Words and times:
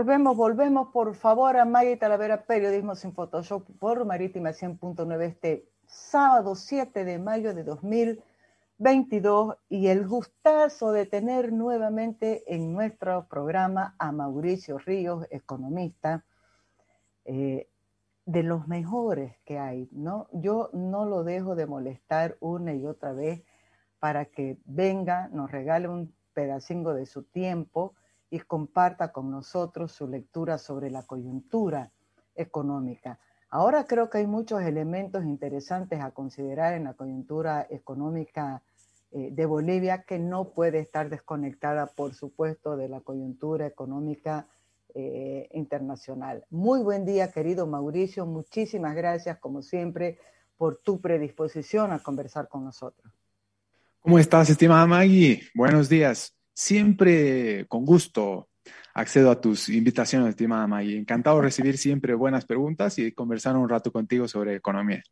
Volvemos, 0.00 0.34
volvemos, 0.34 0.88
por 0.94 1.14
favor, 1.14 1.58
a 1.58 1.66
Maggie 1.66 1.98
Talavera, 1.98 2.46
Periodismo 2.46 2.94
sin 2.94 3.12
Photoshop 3.12 3.68
por 3.78 4.06
Marítima 4.06 4.48
100.9 4.48 5.20
este 5.24 5.68
sábado 5.84 6.54
7 6.54 7.04
de 7.04 7.18
mayo 7.18 7.52
de 7.52 7.64
2022 7.64 9.56
y 9.68 9.88
el 9.88 10.08
gustazo 10.08 10.92
de 10.92 11.04
tener 11.04 11.52
nuevamente 11.52 12.44
en 12.46 12.72
nuestro 12.72 13.26
programa 13.28 13.94
a 13.98 14.10
Mauricio 14.10 14.78
Ríos, 14.78 15.26
economista, 15.30 16.24
eh, 17.26 17.68
de 18.24 18.42
los 18.42 18.68
mejores 18.68 19.36
que 19.44 19.58
hay, 19.58 19.86
¿no? 19.92 20.28
Yo 20.32 20.70
no 20.72 21.04
lo 21.04 21.24
dejo 21.24 21.56
de 21.56 21.66
molestar 21.66 22.38
una 22.40 22.72
y 22.72 22.86
otra 22.86 23.12
vez 23.12 23.42
para 23.98 24.24
que 24.24 24.56
venga, 24.64 25.28
nos 25.28 25.50
regale 25.50 25.88
un 25.88 26.14
pedacingo 26.32 26.94
de 26.94 27.04
su 27.04 27.22
tiempo 27.22 27.92
y 28.30 28.38
comparta 28.40 29.12
con 29.12 29.30
nosotros 29.30 29.92
su 29.92 30.06
lectura 30.06 30.56
sobre 30.58 30.90
la 30.90 31.02
coyuntura 31.02 31.90
económica. 32.34 33.18
Ahora 33.50 33.84
creo 33.84 34.08
que 34.08 34.18
hay 34.18 34.26
muchos 34.26 34.62
elementos 34.62 35.24
interesantes 35.24 36.00
a 36.00 36.12
considerar 36.12 36.74
en 36.74 36.84
la 36.84 36.94
coyuntura 36.94 37.66
económica 37.68 38.62
eh, 39.10 39.30
de 39.32 39.46
Bolivia 39.46 40.04
que 40.04 40.20
no 40.20 40.50
puede 40.50 40.78
estar 40.78 41.10
desconectada, 41.10 41.86
por 41.86 42.14
supuesto, 42.14 42.76
de 42.76 42.88
la 42.88 43.00
coyuntura 43.00 43.66
económica 43.66 44.46
eh, 44.94 45.48
internacional. 45.52 46.44
Muy 46.50 46.80
buen 46.80 47.04
día, 47.04 47.32
querido 47.32 47.66
Mauricio. 47.66 48.24
Muchísimas 48.24 48.94
gracias, 48.94 49.38
como 49.38 49.62
siempre, 49.62 50.18
por 50.56 50.76
tu 50.76 51.00
predisposición 51.00 51.90
a 51.90 51.98
conversar 51.98 52.48
con 52.48 52.64
nosotros. 52.64 53.12
¿Cómo 54.00 54.18
estás, 54.18 54.48
estimada 54.48 54.86
Maggie? 54.86 55.42
Buenos 55.54 55.88
días. 55.88 56.39
Siempre 56.52 57.66
con 57.68 57.84
gusto 57.84 58.48
accedo 58.94 59.30
a 59.30 59.40
tus 59.40 59.68
invitaciones, 59.68 60.30
estimada 60.30 60.66
Maggie. 60.66 60.98
Encantado 60.98 61.36
de 61.36 61.42
recibir 61.42 61.78
siempre 61.78 62.14
buenas 62.14 62.44
preguntas 62.44 62.98
y 62.98 63.12
conversar 63.12 63.56
un 63.56 63.68
rato 63.68 63.92
contigo 63.92 64.28
sobre 64.28 64.54
economía. 64.54 65.02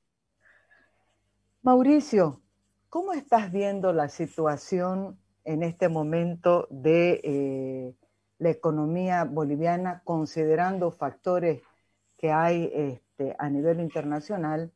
Mauricio, 1.62 2.40
¿cómo 2.88 3.12
estás 3.12 3.52
viendo 3.52 3.92
la 3.92 4.08
situación 4.08 5.18
en 5.44 5.62
este 5.62 5.88
momento 5.88 6.66
de 6.70 7.20
eh, 7.24 7.94
la 8.38 8.50
economía 8.50 9.24
boliviana, 9.24 10.02
considerando 10.04 10.90
factores 10.90 11.62
que 12.18 12.30
hay 12.30 12.70
este, 12.74 13.34
a 13.38 13.48
nivel 13.48 13.80
internacional, 13.80 14.72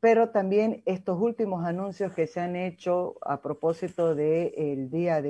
pero 0.00 0.30
también 0.30 0.82
estos 0.84 1.20
últimos 1.20 1.64
anuncios 1.64 2.12
que 2.12 2.26
se 2.26 2.40
han 2.40 2.56
hecho 2.56 3.16
a 3.22 3.40
propósito 3.40 4.14
del 4.14 4.90
Día 4.90 5.22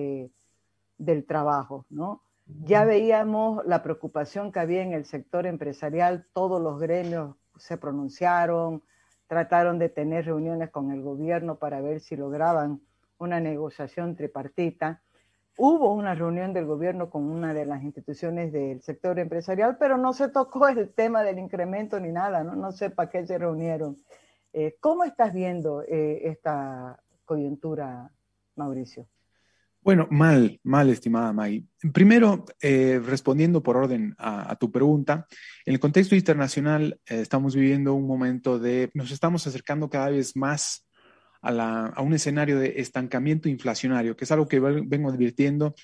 del 0.99 1.25
Trabajo, 1.27 1.87
¿no? 1.91 2.23
Ya 2.47 2.85
veíamos 2.85 3.65
la 3.67 3.83
preocupación 3.83 4.53
que 4.53 4.61
había 4.61 4.83
en 4.83 4.93
el 4.93 5.05
sector 5.05 5.47
empresarial, 5.47 6.27
todos 6.33 6.61
los 6.61 6.81
gremios 6.81 7.37
se 7.57 7.77
pronunciaron, 7.77 8.83
trataron 9.27 9.79
de 9.79 9.89
tener 9.89 10.27
reuniones 10.27 10.71
con 10.71 10.91
el 10.91 11.03
gobierno 11.03 11.57
para 11.57 11.81
ver 11.81 12.01
si 12.01 12.17
lograban 12.17 12.81
una 13.19 13.41
negociación 13.41 14.17
tripartita. 14.17 15.01
Hubo 15.57 15.95
una 15.95 16.15
reunión 16.15 16.53
del 16.53 16.67
gobierno 16.67 17.09
con 17.09 17.31
una 17.31 17.55
de 17.55 17.65
las 17.65 17.83
instituciones 17.83 18.53
del 18.53 18.83
sector 18.83 19.19
empresarial, 19.19 19.77
pero 19.79 19.97
no 19.97 20.13
se 20.13 20.29
tocó 20.29 20.69
el 20.69 20.93
tema 20.93 21.23
del 21.23 21.39
incremento 21.39 22.01
ni 22.01 22.11
nada, 22.11 22.43
no, 22.43 22.55
no 22.57 22.73
sé 22.73 22.91
para 22.91 23.09
qué 23.09 23.27
se 23.27 23.39
reunieron. 23.39 23.97
Eh, 24.53 24.77
¿Cómo 24.81 25.05
estás 25.05 25.33
viendo 25.33 25.83
eh, 25.83 26.29
esta 26.29 27.01
coyuntura, 27.25 28.11
Mauricio? 28.57 29.07
Bueno, 29.85 30.07
mal, 30.13 30.61
mal, 30.63 30.89
estimada 30.91 31.33
Maggie. 31.33 31.65
Primero, 31.93 32.45
eh, 32.61 33.01
respondiendo 33.05 33.65
por 33.65 33.77
orden 33.77 34.15
a, 34.17 34.55
tu 34.55 34.71
pregunta, 34.71 35.27
en 35.67 35.75
el 35.75 35.81
contexto 35.81 36.15
internacional 36.15 37.01
eh, 37.05 37.21
estamos 37.21 37.57
viviendo 37.57 37.93
un 37.93 38.07
momento 38.07 38.61
de, 38.61 38.93
nos 38.95 39.11
estamos 39.11 39.45
acercando 39.49 39.91
cada 39.91 40.11
vez 40.11 40.37
más 40.37 40.87
a, 41.41 41.87
a, 41.87 42.01
un 42.01 42.15
escenario 42.15 42.61
de 42.61 42.75
estancamiento 42.77 43.49
inflacionario, 43.49 44.15
que 44.17 44.25
es 44.25 44.31
algo 44.31 44.47
que 44.47 44.61
vengo 44.61 45.11
advirtiendo 45.11 45.75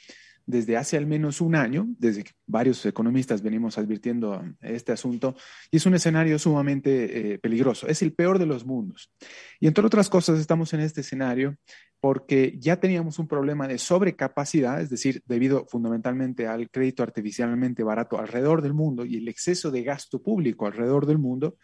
desde 0.49 0.79
hace 0.79 0.97
al 0.97 1.07
menos 1.07 1.43
un 1.43 1.55
año, 1.55 1.87
desde 1.99 2.25
que 2.25 2.31
varios 2.47 2.85
economistas 2.87 3.43
venimos 3.43 3.77
advirtiendo 3.77 4.43
este 4.63 4.93
asunto, 4.93 5.37
y 5.71 5.77
es 5.77 5.85
un 5.85 5.95
escenario 5.95 6.39
sumamente 6.39 7.35
eh, 7.35 7.39
peligroso. 7.39 7.87
Es 7.87 8.01
el 8.01 8.15
peor 8.15 8.39
de 8.39 8.47
los 8.47 8.65
mundos. 8.65 9.13
Y 9.61 9.67
entre 9.67 9.85
otras 9.85 10.09
cosas, 10.09 10.41
estamos 10.41 10.73
en 10.73 10.81
este 10.81 11.03
escenario 11.03 11.59
porque 12.01 12.57
ya 12.59 12.81
teníamos 12.81 13.19
un 13.19 13.29
problema 13.29 13.69
de 13.69 13.77
sobrecapacidad, 13.77 14.81
es 14.81 14.89
decir, 14.89 15.23
debido 15.27 15.67
fundamentalmente 15.67 16.47
al 16.47 16.71
crédito 16.71 17.03
artificialmente 17.03 17.83
barato 17.83 18.19
alrededor 18.19 18.63
del 18.63 18.73
mundo 18.73 19.05
y 19.05 19.19
el 19.19 19.29
exceso 19.29 19.71
de 19.71 19.83
gasto 19.83 20.23
público 20.23 20.67
alrededor 20.67 21.05
del 21.05 21.19
mundo 21.19 21.59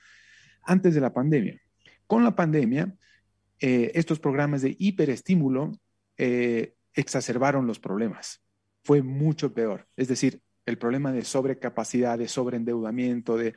antes 0.63 0.95
de 0.95 1.01
la 1.01 1.15
pandemia. 1.15 1.59
Con 2.07 2.23
la 2.23 2.37
pandemia, 2.37 2.95
eh, 3.61 3.93
estos 3.95 4.21
programas 4.21 4.61
de 4.61 4.77
hiperestímulo 4.79 5.73
eh, 6.19 6.75
exacerbaron 6.93 7.67
los 7.67 7.79
problemas 7.79 8.44
fue 8.85 9.03
mucho 9.03 9.53
peor. 9.53 9.87
Es 9.97 10.09
decir, 10.09 10.41
el 10.67 10.79
problema 10.79 11.13
de 11.13 11.25
sobrecapacidad, 11.25 12.19
de 12.19 12.29
sobreendeudamiento, 12.29 13.37
de, 13.37 13.55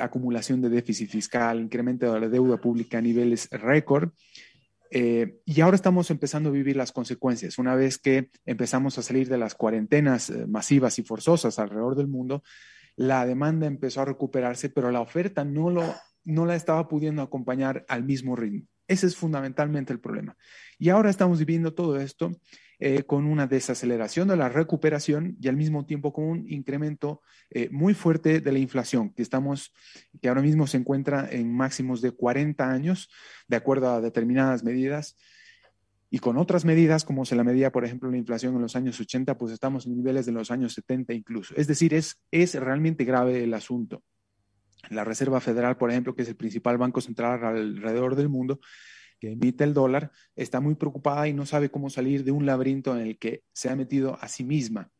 acumulación 0.00 0.62
de 0.62 0.70
déficit 0.70 1.10
fiscal, 1.10 1.60
incremento 1.60 2.12
de 2.12 2.20
la 2.20 2.28
deuda 2.28 2.58
pública 2.58 2.98
a 2.98 3.02
niveles 3.02 3.48
récord. 3.50 4.10
Eh, 4.90 5.40
y 5.44 5.60
ahora 5.60 5.74
estamos 5.74 6.10
empezando 6.10 6.48
a 6.48 6.52
vivir 6.52 6.76
las 6.76 6.92
consecuencias. 6.92 7.58
Una 7.58 7.74
vez 7.74 7.98
que 7.98 8.30
empezamos 8.44 8.96
a 8.98 9.02
salir 9.02 9.28
de 9.28 9.36
las 9.36 9.54
cuarentenas 9.54 10.30
eh, 10.30 10.46
masivas 10.46 10.98
y 10.98 11.02
forzosas 11.02 11.58
alrededor 11.58 11.96
del 11.96 12.06
mundo, 12.06 12.42
la 12.94 13.26
demanda 13.26 13.66
empezó 13.66 14.00
a 14.00 14.06
recuperarse, 14.06 14.70
pero 14.70 14.90
la 14.90 15.00
oferta 15.00 15.44
no, 15.44 15.70
lo, 15.70 15.82
no 16.24 16.46
la 16.46 16.56
estaba 16.56 16.88
pudiendo 16.88 17.20
acompañar 17.20 17.84
al 17.88 18.04
mismo 18.04 18.36
ritmo. 18.36 18.66
Ese 18.88 19.06
es 19.06 19.16
fundamentalmente 19.16 19.92
el 19.92 20.00
problema. 20.00 20.36
Y 20.78 20.88
ahora 20.88 21.10
estamos 21.10 21.38
viviendo 21.40 21.74
todo 21.74 21.98
esto 21.98 22.32
eh, 22.78 23.04
con 23.04 23.24
una 23.24 23.46
desaceleración 23.46 24.28
de 24.28 24.36
la 24.36 24.50
recuperación 24.50 25.36
y 25.40 25.48
al 25.48 25.56
mismo 25.56 25.86
tiempo 25.86 26.12
con 26.12 26.24
un 26.24 26.44
incremento 26.46 27.22
eh, 27.48 27.70
muy 27.70 27.94
fuerte 27.94 28.40
de 28.40 28.52
la 28.52 28.58
inflación, 28.58 29.14
que 29.14 29.22
estamos, 29.22 29.72
que 30.20 30.28
ahora 30.28 30.42
mismo 30.42 30.66
se 30.66 30.76
encuentra 30.76 31.26
en 31.30 31.50
máximos 31.50 32.02
de 32.02 32.10
40 32.10 32.70
años, 32.70 33.08
de 33.48 33.56
acuerdo 33.56 33.90
a 33.90 34.02
determinadas 34.02 34.62
medidas. 34.62 35.16
Y 36.10 36.18
con 36.18 36.36
otras 36.36 36.66
medidas, 36.66 37.04
como 37.04 37.24
se 37.24 37.34
la 37.34 37.44
medía, 37.44 37.72
por 37.72 37.84
ejemplo, 37.84 38.10
la 38.10 38.18
inflación 38.18 38.54
en 38.54 38.60
los 38.60 38.76
años 38.76 39.00
80, 39.00 39.38
pues 39.38 39.52
estamos 39.52 39.86
en 39.86 39.96
niveles 39.96 40.26
de 40.26 40.32
los 40.32 40.50
años 40.50 40.74
70 40.74 41.14
incluso. 41.14 41.54
Es 41.56 41.66
decir, 41.66 41.94
es, 41.94 42.20
es 42.30 42.54
realmente 42.54 43.04
grave 43.04 43.42
el 43.42 43.54
asunto. 43.54 44.02
La 44.90 45.02
Reserva 45.02 45.40
Federal, 45.40 45.78
por 45.78 45.90
ejemplo, 45.90 46.14
que 46.14 46.22
es 46.22 46.28
el 46.28 46.36
principal 46.36 46.76
banco 46.76 47.00
central 47.00 47.42
alrededor 47.42 48.16
del 48.16 48.28
mundo, 48.28 48.60
que 49.20 49.32
emite 49.32 49.64
el 49.64 49.74
dólar, 49.74 50.10
está 50.34 50.60
muy 50.60 50.74
preocupada 50.74 51.28
y 51.28 51.32
no 51.32 51.46
sabe 51.46 51.70
cómo 51.70 51.90
salir 51.90 52.24
de 52.24 52.32
un 52.32 52.46
laberinto 52.46 52.94
en 52.96 53.06
el 53.06 53.18
que 53.18 53.42
se 53.52 53.68
ha 53.68 53.76
metido 53.76 54.18
a 54.20 54.28
sí 54.28 54.44
misma. 54.44 54.90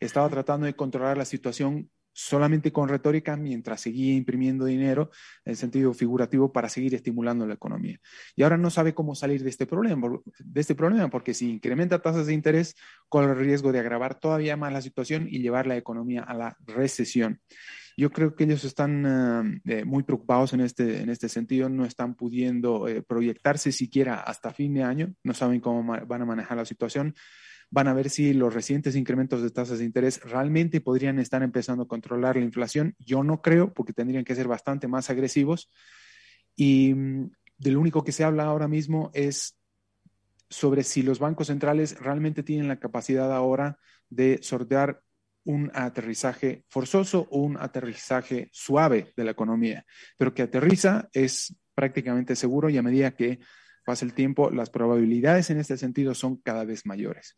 Estaba 0.00 0.28
tratando 0.28 0.66
de 0.66 0.74
controlar 0.74 1.16
la 1.16 1.24
situación 1.24 1.90
solamente 2.12 2.72
con 2.72 2.88
retórica 2.88 3.36
mientras 3.36 3.80
seguía 3.80 4.14
imprimiendo 4.14 4.64
dinero 4.64 5.10
en 5.44 5.56
sentido 5.56 5.94
figurativo 5.94 6.52
para 6.52 6.68
seguir 6.68 6.94
estimulando 6.94 7.46
la 7.46 7.54
economía. 7.54 7.98
Y 8.36 8.42
ahora 8.42 8.58
no 8.58 8.70
sabe 8.70 8.94
cómo 8.94 9.14
salir 9.14 9.42
de 9.42 9.50
este 9.50 9.66
problema, 9.66 10.08
de 10.38 10.60
este 10.60 10.74
problema 10.74 11.08
porque 11.08 11.34
si 11.34 11.50
incrementa 11.50 12.02
tasas 12.02 12.26
de 12.26 12.34
interés, 12.34 12.74
corre 13.08 13.32
el 13.32 13.38
riesgo 13.38 13.72
de 13.72 13.80
agravar 13.80 14.20
todavía 14.20 14.56
más 14.56 14.72
la 14.72 14.82
situación 14.82 15.26
y 15.28 15.40
llevar 15.40 15.66
la 15.66 15.76
economía 15.76 16.22
a 16.22 16.34
la 16.34 16.56
recesión. 16.66 17.40
Yo 17.96 18.10
creo 18.10 18.34
que 18.34 18.44
ellos 18.44 18.64
están 18.64 19.60
eh, 19.66 19.80
eh, 19.80 19.84
muy 19.84 20.02
preocupados 20.02 20.52
en 20.52 20.60
este, 20.60 21.00
en 21.00 21.10
este 21.10 21.28
sentido, 21.28 21.68
no 21.68 21.84
están 21.84 22.14
pudiendo 22.14 22.88
eh, 22.88 23.02
proyectarse 23.02 23.72
siquiera 23.72 24.20
hasta 24.20 24.52
fin 24.52 24.74
de 24.74 24.82
año, 24.82 25.14
no 25.22 25.34
saben 25.34 25.60
cómo 25.60 25.84
van 25.84 26.22
a 26.22 26.24
manejar 26.24 26.56
la 26.56 26.64
situación, 26.64 27.14
van 27.70 27.88
a 27.88 27.94
ver 27.94 28.10
si 28.10 28.34
los 28.34 28.52
recientes 28.52 28.96
incrementos 28.96 29.42
de 29.42 29.50
tasas 29.50 29.78
de 29.78 29.84
interés 29.84 30.20
realmente 30.22 30.80
podrían 30.80 31.18
estar 31.18 31.42
empezando 31.42 31.84
a 31.84 31.88
controlar 31.88 32.36
la 32.36 32.44
inflación. 32.44 32.94
Yo 32.98 33.24
no 33.24 33.40
creo, 33.40 33.72
porque 33.72 33.94
tendrían 33.94 34.24
que 34.24 34.34
ser 34.34 34.46
bastante 34.46 34.88
más 34.88 35.08
agresivos. 35.08 35.70
Y 36.54 36.92
mm, 36.94 37.30
de 37.56 37.70
lo 37.70 37.80
único 37.80 38.04
que 38.04 38.12
se 38.12 38.24
habla 38.24 38.44
ahora 38.44 38.68
mismo 38.68 39.10
es 39.14 39.56
sobre 40.50 40.82
si 40.82 41.02
los 41.02 41.18
bancos 41.18 41.46
centrales 41.46 41.98
realmente 41.98 42.42
tienen 42.42 42.68
la 42.68 42.78
capacidad 42.78 43.32
ahora 43.32 43.78
de 44.10 44.38
sortear 44.42 45.02
un 45.44 45.70
aterrizaje 45.74 46.64
forzoso 46.68 47.26
o 47.30 47.40
un 47.40 47.56
aterrizaje 47.56 48.48
suave 48.52 49.12
de 49.16 49.24
la 49.24 49.32
economía, 49.32 49.84
pero 50.16 50.34
que 50.34 50.42
aterriza 50.42 51.08
es 51.12 51.56
prácticamente 51.74 52.36
seguro 52.36 52.68
y 52.70 52.78
a 52.78 52.82
medida 52.82 53.16
que 53.16 53.40
pasa 53.84 54.04
el 54.04 54.14
tiempo, 54.14 54.50
las 54.50 54.70
probabilidades 54.70 55.50
en 55.50 55.58
este 55.58 55.76
sentido 55.76 56.14
son 56.14 56.36
cada 56.36 56.64
vez 56.64 56.86
mayores. 56.86 57.36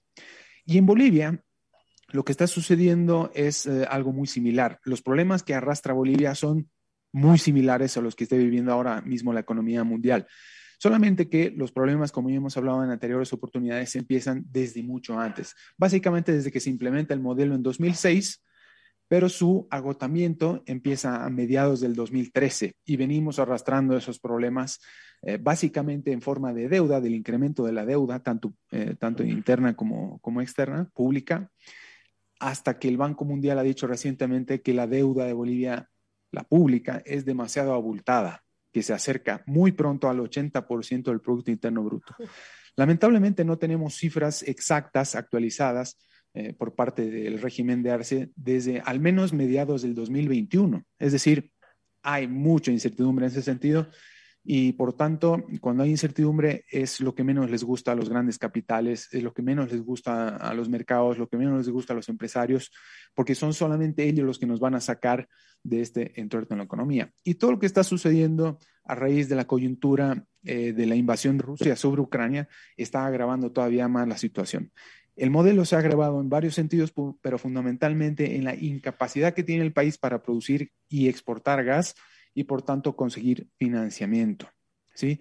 Y 0.66 0.78
en 0.78 0.86
Bolivia, 0.86 1.42
lo 2.08 2.24
que 2.24 2.32
está 2.32 2.46
sucediendo 2.46 3.30
es 3.34 3.66
eh, 3.66 3.86
algo 3.88 4.12
muy 4.12 4.26
similar. 4.26 4.78
Los 4.84 5.02
problemas 5.02 5.42
que 5.42 5.54
arrastra 5.54 5.94
Bolivia 5.94 6.34
son 6.34 6.70
muy 7.12 7.38
similares 7.38 7.96
a 7.96 8.00
los 8.00 8.14
que 8.14 8.24
está 8.24 8.36
viviendo 8.36 8.72
ahora 8.72 9.00
mismo 9.00 9.32
la 9.32 9.40
economía 9.40 9.84
mundial. 9.84 10.26
Solamente 10.84 11.31
que 11.31 11.50
los 11.50 11.72
problemas, 11.72 12.12
como 12.12 12.28
ya 12.28 12.36
hemos 12.36 12.58
hablado 12.58 12.84
en 12.84 12.90
anteriores 12.90 13.32
oportunidades, 13.32 13.96
empiezan 13.96 14.44
desde 14.50 14.82
mucho 14.82 15.19
antes. 15.19 15.54
Básicamente 15.78 16.31
desde 16.31 16.52
que 16.52 16.60
se 16.60 16.69
implementa 16.69 17.14
el 17.14 17.20
modelo 17.20 17.54
en 17.54 17.62
2006, 17.62 18.44
pero 19.08 19.31
su 19.31 19.66
agotamiento 19.70 20.62
empieza 20.66 21.25
a 21.25 21.31
mediados 21.31 21.81
del 21.81 21.94
2013 21.94 22.75
y 22.84 22.96
venimos 22.98 23.38
arrastrando 23.38 23.96
esos 23.96 24.20
problemas 24.20 24.78
eh, 25.22 25.38
básicamente 25.40 26.12
en 26.12 26.20
forma 26.20 26.52
de 26.52 26.69
deuda, 26.69 27.00
del 27.00 27.14
incremento 27.14 27.64
de 27.64 27.72
la 27.72 27.86
deuda, 27.86 28.22
tanto, 28.22 28.52
eh, 28.70 28.94
tanto 28.98 29.25
interna 29.25 29.75
como, 29.75 30.19
como 30.19 30.42
externa, 30.42 30.90
pública, 30.92 31.50
hasta 32.40 32.78
que 32.78 32.88
el 32.88 32.98
Banco 32.98 33.25
Mundial 33.25 33.58
ha 33.58 33.62
dicho 33.62 33.86
recientemente 33.86 34.60
que 34.60 34.75
la 34.75 34.86
deuda 34.86 35.25
de 35.25 35.32
Bolivia, 35.32 35.88
la 36.31 36.44
pública, 36.44 37.00
es 37.06 37.25
demasiado 37.25 37.72
abultada, 37.72 38.44
que 38.74 38.82
se 38.82 38.92
acerca 38.92 39.44
muy 39.46 39.70
pronto 39.70 40.10
al 40.10 40.18
80% 40.18 41.04
del 41.04 41.20
Producto 41.20 41.52
Interno 41.52 41.84
Bruto. 41.84 42.16
Lamentablemente 42.74 43.44
no 43.44 43.56
tenemos 43.56 43.94
cifras 43.94 44.42
exactas 44.42 45.14
actualizadas 45.14 45.96
eh, 46.34 46.54
por 46.54 46.74
parte 46.74 47.08
del 47.08 47.40
régimen 47.40 47.84
de 47.84 47.92
Arce 47.92 48.30
desde 48.34 48.80
al 48.80 48.98
menos 48.98 49.32
mediados 49.32 49.82
del 49.82 49.94
2021. 49.94 50.84
Es 50.98 51.12
decir, 51.12 51.52
hay 52.02 52.26
mucha 52.26 52.72
incertidumbre 52.72 53.26
en 53.26 53.30
ese 53.30 53.42
sentido 53.42 53.86
y 54.46 54.73
por 54.75 54.93
tanto, 54.93 55.43
cuando 55.62 55.85
hay 55.85 55.91
incertidumbre 55.91 56.67
es 56.70 57.00
lo 57.00 57.14
que 57.14 57.25
menos 57.25 57.50
les 57.50 57.64
gusta 57.64 57.93
a 57.93 57.94
los 57.94 58.11
grandes 58.11 58.38
capitales, 58.38 59.08
es 59.11 59.23
lo 59.23 59.32
que 59.32 59.41
menos 59.41 59.73
les 59.73 59.82
gusta 59.82 60.37
a 60.37 60.52
los 60.52 60.69
mercados, 60.69 61.17
lo 61.17 61.29
que 61.29 61.38
menos 61.38 61.56
les 61.56 61.70
gusta 61.70 61.94
a 61.94 61.96
los 61.96 62.11
empresarios, 62.11 62.70
porque 63.14 63.35
son 63.35 63.55
solamente 63.55 64.06
ellos 64.06 64.26
los 64.26 64.38
que 64.38 64.46
nos 64.46 64.61
van 64.61 64.75
a 64.75 64.81
sacar 64.81 65.29
de 65.62 65.81
este 65.81 66.20
entorno 66.20 66.49
en 66.50 66.58
la 66.58 66.64
economía. 66.64 67.11
Y 67.25 67.37
todo 67.37 67.52
lo 67.52 67.58
que 67.58 67.64
está 67.64 67.82
sucediendo 67.85 68.58
a 68.85 68.94
raíz 68.94 69.31
de 69.31 69.37
la 69.37 69.46
coyuntura 69.46 70.26
eh, 70.43 70.75
de 70.75 70.87
la 70.87 70.94
invasión 70.94 71.38
de 71.38 71.44
Rusia 71.44 71.75
sobre 71.75 72.02
Ucrania 72.02 72.46
está 72.76 73.06
agravando 73.06 73.50
todavía 73.50 73.88
más 73.88 74.06
la 74.06 74.19
situación. 74.19 74.73
El 75.17 75.31
modelo 75.31 75.64
se 75.64 75.76
ha 75.76 75.79
agravado 75.79 76.20
en 76.20 76.29
varios 76.29 76.55
sentidos, 76.55 76.93
pero 77.23 77.38
fundamentalmente 77.38 78.37
en 78.37 78.44
la 78.44 78.55
incapacidad 78.55 79.32
que 79.32 79.44
tiene 79.44 79.64
el 79.64 79.73
país 79.73 79.96
para 79.96 80.23
producir 80.23 80.73
y 80.91 81.08
exportar 81.08 81.64
gas 81.64 81.94
y 82.34 82.44
por 82.44 82.62
tanto 82.62 82.96
conseguir 82.96 83.48
financiamiento. 83.56 84.48
¿sí? 84.94 85.20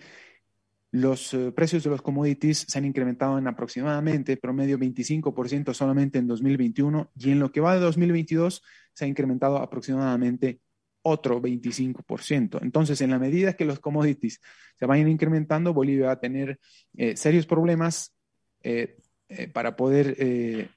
Los 0.91 1.33
eh, 1.33 1.51
precios 1.51 1.83
de 1.83 1.89
los 1.89 2.01
commodities 2.01 2.65
se 2.67 2.77
han 2.77 2.85
incrementado 2.85 3.37
en 3.37 3.47
aproximadamente 3.47 4.37
promedio 4.37 4.77
25% 4.77 5.73
solamente 5.73 6.19
en 6.19 6.27
2021 6.27 7.11
y 7.17 7.31
en 7.31 7.39
lo 7.39 7.51
que 7.51 7.61
va 7.61 7.75
de 7.75 7.81
2022 7.81 8.61
se 8.93 9.05
ha 9.05 9.07
incrementado 9.07 9.57
aproximadamente 9.57 10.59
otro 11.01 11.41
25%. 11.41 12.59
Entonces, 12.61 13.01
en 13.01 13.11
la 13.11 13.19
medida 13.19 13.53
que 13.53 13.65
los 13.65 13.79
commodities 13.79 14.39
se 14.75 14.85
vayan 14.85 15.09
incrementando, 15.09 15.73
Bolivia 15.73 16.07
va 16.07 16.11
a 16.13 16.19
tener 16.19 16.59
eh, 16.95 17.17
serios 17.17 17.45
problemas 17.45 18.15
eh, 18.61 18.97
eh, 19.35 19.47
para 19.47 19.75
poder 19.75 20.15
eh, 20.19 20.69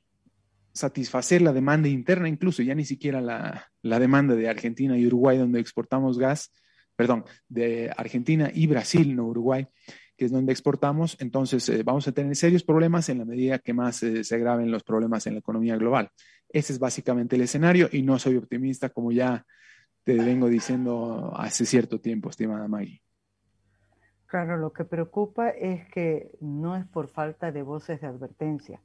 satisfacer 0.77 1.41
la 1.41 1.53
demanda 1.53 1.89
interna, 1.89 2.29
incluso 2.29 2.63
ya 2.63 2.75
ni 2.75 2.85
siquiera 2.85 3.21
la, 3.21 3.71
demanda 3.83 4.35
de 4.35 4.49
Argentina 4.49 4.97
y 4.97 5.07
Uruguay, 5.07 5.39
donde 5.39 5.59
exportamos 5.59 6.19
gas, 6.19 6.53
perdón, 6.95 7.25
de 7.49 7.91
Argentina 7.97 8.51
y 8.53 8.67
Brasil, 8.67 9.17
no 9.17 9.27
Uruguay, 9.27 9.67
que 10.17 10.27
es 10.27 10.33
donde 10.33 10.53
exportamos, 10.53 11.17
entonces 11.21 11.69
eh, 11.69 11.83
vamos 11.83 12.07
a 12.09 12.13
tener 12.13 12.37
serios 12.37 12.63
problemas 12.63 13.09
en 13.09 13.19
la 13.19 13.25
medida 13.25 13.59
que 13.59 13.73
más 13.73 13.97
se 13.97 14.35
agraven 14.35 14.71
los 14.71 14.85
problemas 14.85 15.27
en 15.27 15.35
la 15.35 15.41
economía 15.41 15.77
global. 15.77 16.11
Ese 16.49 16.75
es 16.75 16.79
básicamente 16.79 17.37
el 17.37 17.43
escenario 17.43 17.89
y 17.91 18.03
no 18.03 18.19
soy 18.19 18.37
optimista 18.37 18.91
como 18.91 19.13
ya 19.13 19.45
te 20.05 20.15
vengo 20.15 20.49
diciendo 20.49 21.33
hace 21.35 21.65
cierto 21.67 22.01
tiempo, 22.01 22.31
estimada 22.31 22.69
Maggie. 22.69 23.03
Claro, 24.27 24.57
lo 24.57 24.73
que 24.73 24.85
preocupa 24.85 25.51
es 25.51 25.89
que 25.89 26.33
no 26.41 26.77
es 26.77 26.85
por 26.87 27.09
falta 27.09 27.51
de 27.51 27.63
voces 27.63 28.01
de 28.01 28.07
advertencia, 28.07 28.83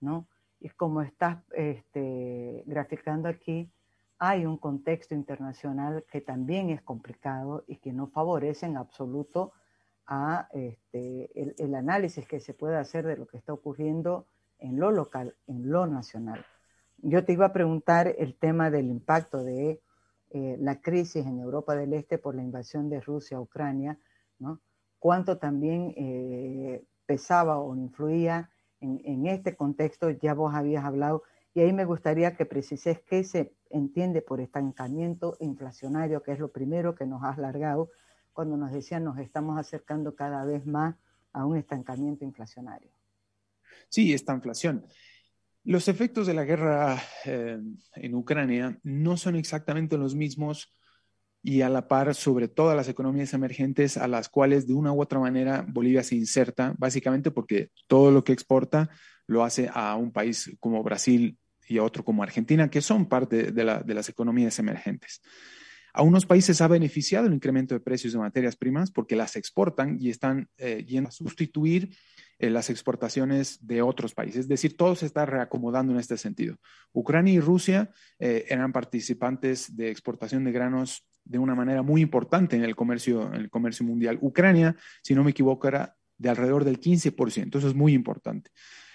¿no? 0.00 0.28
Y 0.64 0.70
como 0.70 1.02
estás 1.02 1.44
este, 1.52 2.62
graficando 2.64 3.28
aquí, 3.28 3.70
hay 4.18 4.46
un 4.46 4.56
contexto 4.56 5.14
internacional 5.14 6.06
que 6.10 6.22
también 6.22 6.70
es 6.70 6.80
complicado 6.80 7.64
y 7.66 7.76
que 7.76 7.92
no 7.92 8.06
favorece 8.06 8.64
en 8.64 8.78
absoluto 8.78 9.52
a 10.06 10.48
este, 10.52 11.30
el, 11.62 11.74
análisis 11.74 12.26
que 12.26 12.40
se 12.40 12.54
puede 12.54 12.78
hacer 12.78 13.06
de 13.06 13.18
lo 13.18 13.26
que 13.26 13.36
está 13.36 13.52
ocurriendo 13.52 14.26
en 14.58 14.80
lo 14.80 14.90
local, 14.90 15.36
en 15.46 15.70
lo 15.70 15.86
nacional. 15.86 16.46
Yo 16.96 17.26
te 17.26 17.34
iba 17.34 17.44
a 17.44 17.52
preguntar 17.52 18.14
el 18.16 18.34
tema 18.34 18.70
del 18.70 18.86
impacto 18.86 19.44
de 19.44 19.82
eh, 20.30 20.56
la 20.58 20.80
crisis 20.80 21.26
en 21.26 21.40
Europa 21.40 21.74
del 21.76 21.92
Este 21.92 22.16
por 22.16 22.34
la 22.34 22.42
invasión 22.42 22.88
de 22.88 23.02
Rusia 23.02 23.36
a 23.36 23.42
Ucrania, 23.42 23.98
¿no? 24.38 24.62
cuánto 24.98 25.36
también 25.36 25.92
eh, 25.94 26.86
pesaba 27.04 27.58
o 27.58 27.76
influía 27.76 28.48
en, 28.84 29.26
este 29.26 29.56
contexto, 29.56 30.10
ya 30.10 30.34
vos 30.34 30.54
habías 30.54 30.84
hablado, 30.84 31.22
y 31.54 31.60
ahí 31.60 31.72
me 31.72 31.84
gustaría 31.84 32.36
que 32.36 32.46
precises 32.46 33.00
qué 33.00 33.24
se 33.24 33.52
entiende 33.70 34.22
por 34.22 34.40
estancamiento 34.40 35.36
inflacionario, 35.40 36.22
que 36.22 36.32
es 36.32 36.38
lo 36.38 36.50
primero 36.50 36.94
que 36.94 37.06
nos 37.06 37.22
has 37.22 37.38
largado 37.38 37.90
cuando 38.32 38.56
nos 38.56 38.72
decían 38.72 39.04
nos 39.04 39.18
estamos 39.18 39.58
acercando 39.58 40.14
cada 40.14 40.44
vez 40.44 40.66
más 40.66 40.96
a 41.32 41.46
un 41.46 41.56
estancamiento 41.56 42.24
inflacionario. 42.24 42.90
Sí, 43.88 44.12
esta 44.12 44.34
inflación. 44.34 44.84
Los 45.64 45.88
efectos 45.88 46.26
de 46.26 46.34
la 46.34 46.44
guerra 46.44 46.98
eh, 47.24 47.58
en 47.94 48.14
Ucrania 48.14 48.78
no 48.82 49.16
son 49.16 49.36
exactamente 49.36 49.96
los 49.96 50.14
mismos 50.14 50.76
y 51.46 51.60
a 51.60 51.68
la 51.68 51.88
par 51.88 52.14
sobre 52.14 52.48
todas 52.48 52.74
las 52.74 52.88
economías 52.88 53.34
emergentes 53.34 53.98
a 53.98 54.08
las 54.08 54.30
cuales 54.30 54.66
de 54.66 54.72
una 54.72 54.94
u 54.94 55.02
otra 55.02 55.18
manera 55.20 55.62
Bolivia 55.68 56.02
se 56.02 56.16
inserta, 56.16 56.74
básicamente 56.78 57.30
porque 57.30 57.68
todo 57.86 58.10
lo 58.10 58.24
que 58.24 58.32
exporta 58.32 58.88
lo 59.26 59.44
hace 59.44 59.70
a 59.72 59.94
un 59.94 60.10
país 60.10 60.56
como 60.58 60.82
Brasil 60.82 61.36
y 61.68 61.76
a 61.76 61.82
otro 61.82 62.02
como 62.02 62.22
Argentina, 62.22 62.70
que 62.70 62.80
son 62.80 63.10
parte 63.10 63.52
de, 63.52 63.62
las 63.62 64.08
economías 64.08 64.58
emergentes. 64.58 65.20
A 65.92 66.02
unos 66.02 66.24
países 66.24 66.62
ha 66.62 66.66
beneficiado 66.66 67.26
el 67.26 67.34
incremento 67.34 67.74
de 67.74 67.80
precios 67.80 68.14
de 68.14 68.20
materias 68.20 68.56
primas 68.56 68.90
porque 68.90 69.14
las 69.14 69.36
exportan 69.36 69.98
y 70.00 70.08
están 70.08 70.48
eh, 70.56 70.82
yendo 70.88 71.08
a 71.08 71.12
sustituir 71.12 71.94
eh, 72.38 72.48
las 72.48 72.70
exportaciones 72.70 73.58
de 73.66 73.82
otros 73.82 74.14
países. 74.14 74.40
Es 74.40 74.48
decir, 74.48 74.78
todo 74.78 74.96
se 74.96 75.04
está 75.04 75.26
reacomodando 75.26 75.92
en 75.92 76.00
este 76.00 76.16
sentido. 76.16 76.56
Ucrania 76.92 77.34
y 77.34 77.40
Rusia 77.40 77.90
eh, 78.18 78.46
eran 78.48 78.72
participantes 78.72 79.76
de 79.76 79.90
exportación 79.90 80.42
de 80.44 80.52
granos 80.52 81.06
de 81.24 81.38
una 81.38 81.54
manera 81.54 81.82
muy 81.82 82.00
importante 82.00 82.56
en 82.56 82.64
el 82.64 82.76
comercio, 82.76 83.32
en 83.32 83.40
el 83.40 83.50
comercio 83.50 83.84
mundial. 83.84 84.18
Ucrania, 84.20 84.76
si 85.02 85.14
no 85.14 85.24
me 85.24 85.30
equivoco, 85.30 85.68
era 85.68 85.96
de 86.18 86.28
alrededor 86.28 86.64
del 86.64 86.80
15%. 86.80 87.56
Eso 87.56 87.68
es 87.68 87.74
muy 87.74 87.92
importante. 87.92 88.50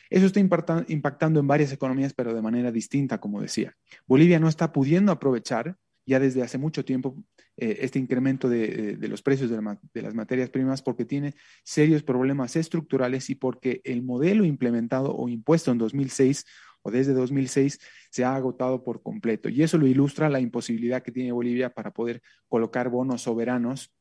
Eso 0.10 0.26
está 0.26 0.40
impactando 0.40 1.40
en 1.40 1.48
varias 1.48 1.72
economías, 1.72 2.14
pero 2.14 2.34
de 2.34 2.42
manera 2.42 2.72
distinta, 2.72 3.20
como 3.20 3.42
decía. 3.42 3.76
Bolivia 4.08 4.40
no 4.40 4.48
está 4.48 4.72
pudiendo 4.72 5.12
aprovechar 5.12 5.78
ya 6.06 6.20
desde 6.20 6.42
hace 6.42 6.58
mucho 6.58 6.84
tiempo 6.84 7.24
eh, 7.56 7.80
este 7.82 8.00
incremento 8.00 8.50
de, 8.50 8.98
los 9.02 9.22
precios 9.22 9.52
de, 9.52 9.78
de, 9.94 10.02
las 10.02 10.16
materias 10.16 10.50
primas 10.50 10.82
porque 10.82 11.06
tiene 11.06 11.36
serios 11.64 12.02
problemas 12.02 12.56
estructurales 12.56 13.30
y 13.30 13.36
porque 13.36 13.82
el 13.84 14.02
modelo 14.02 14.44
implementado 14.44 15.16
o 15.16 15.30
impuesto 15.30 15.72
en 15.72 15.78
2006 15.78 16.46
o 16.82 16.92
desde 16.92 17.14
2006 17.14 17.80
se 18.10 18.24
ha 18.24 18.36
agotado 18.36 18.84
por 18.84 19.02
completo. 19.02 19.50
Y 19.50 19.64
eso 19.64 19.78
lo 19.78 19.88
ilustra 19.88 20.30
la 20.30 20.40
imposibilidad 20.40 21.04
que 21.04 21.12
tiene 21.12 21.32
Bolivia 21.32 21.74
para 21.74 21.92
poder 21.92 22.22
colocar 22.48 22.90
bonos 22.90 23.24
soberanos 23.24 23.94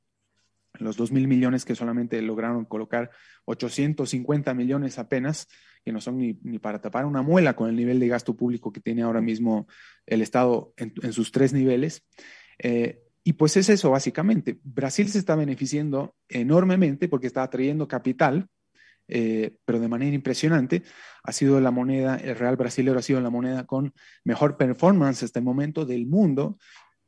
los 0.75 0.97
2 0.97 1.13
mil 1.13 1.29
millones 1.29 1.65
que 1.65 1.75
solamente 1.75 2.21
lograron 2.23 2.65
colocar 2.65 3.11
850 3.47 4.55
millones 4.55 4.99
apenas, 4.99 5.49
que 5.85 5.93
no 5.93 6.01
son 6.01 6.19
ni, 6.19 6.35
para 6.59 6.81
tapar 6.81 7.07
una 7.07 7.23
muela 7.23 7.57
con 7.57 7.69
el 7.69 7.77
nivel 7.77 7.99
de 7.99 8.09
gasto 8.09 8.37
público 8.37 8.73
que 8.73 8.81
tiene 8.81 9.03
ahora 9.03 9.21
mismo 9.21 9.67
el 10.07 10.23
Estado 10.23 10.73
en, 10.77 11.13
sus 11.13 11.33
tres 11.33 11.53
niveles. 11.53 12.05
Eh, 12.59 13.03
y 13.25 13.35
pues 13.35 13.57
es 13.57 13.69
eso, 13.69 13.91
básicamente. 13.91 14.59
Brasil 14.63 15.09
se 15.09 15.19
está 15.19 15.35
beneficiando 15.35 16.15
enormemente 16.29 17.09
porque 17.09 17.27
está 17.27 17.43
atrayendo 17.43 17.89
capital 17.89 18.49
eh, 19.09 19.57
pero 19.65 19.81
de 19.81 19.89
manera 19.89 20.15
impresionante, 20.15 20.83
ha 21.23 21.33
sido 21.33 21.61
la 21.61 21.71
moneda, 21.71 22.17
el 22.17 22.37
real 22.37 22.57
brasileño 22.57 22.99
ha 22.99 23.03
sido 23.03 23.21
la 23.21 23.31
moneda 23.31 23.67
con 23.67 23.93
mejor 24.25 24.57
performance 24.57 25.23
hasta 25.23 25.39
el 25.39 25.45
momento 25.45 25.87
del 25.87 26.07
mundo, 26.07 26.59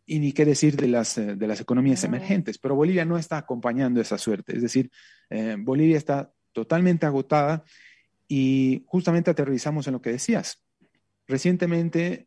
y 0.07 0.19
ni 0.19 0.33
qué 0.33 0.45
decir 0.45 0.76
de 0.76 0.88
las, 0.88 1.19
eh, 1.19 1.37
de 1.37 1.47
las 1.47 1.61
economías 1.61 2.02
emergentes, 2.02 2.59
pero 2.59 2.75
Bolivia 2.75 3.04
no 3.04 3.19
está 3.19 3.38
acompañando 3.38 4.00
esa 4.00 4.19
suerte, 4.19 4.57
es 4.57 4.62
decir, 4.62 4.90
eh, 5.28 5.57
Bolivia 5.59 5.99
está 5.99 6.33
totalmente 6.52 7.07
agotada 7.07 7.62
y 8.26 8.83
justamente 8.87 9.30
aterrizamos 9.30 9.87
en 9.87 9.92
lo 9.92 10.02
que 10.02 10.11
decías. 10.11 10.64
Recientemente, 11.28 12.26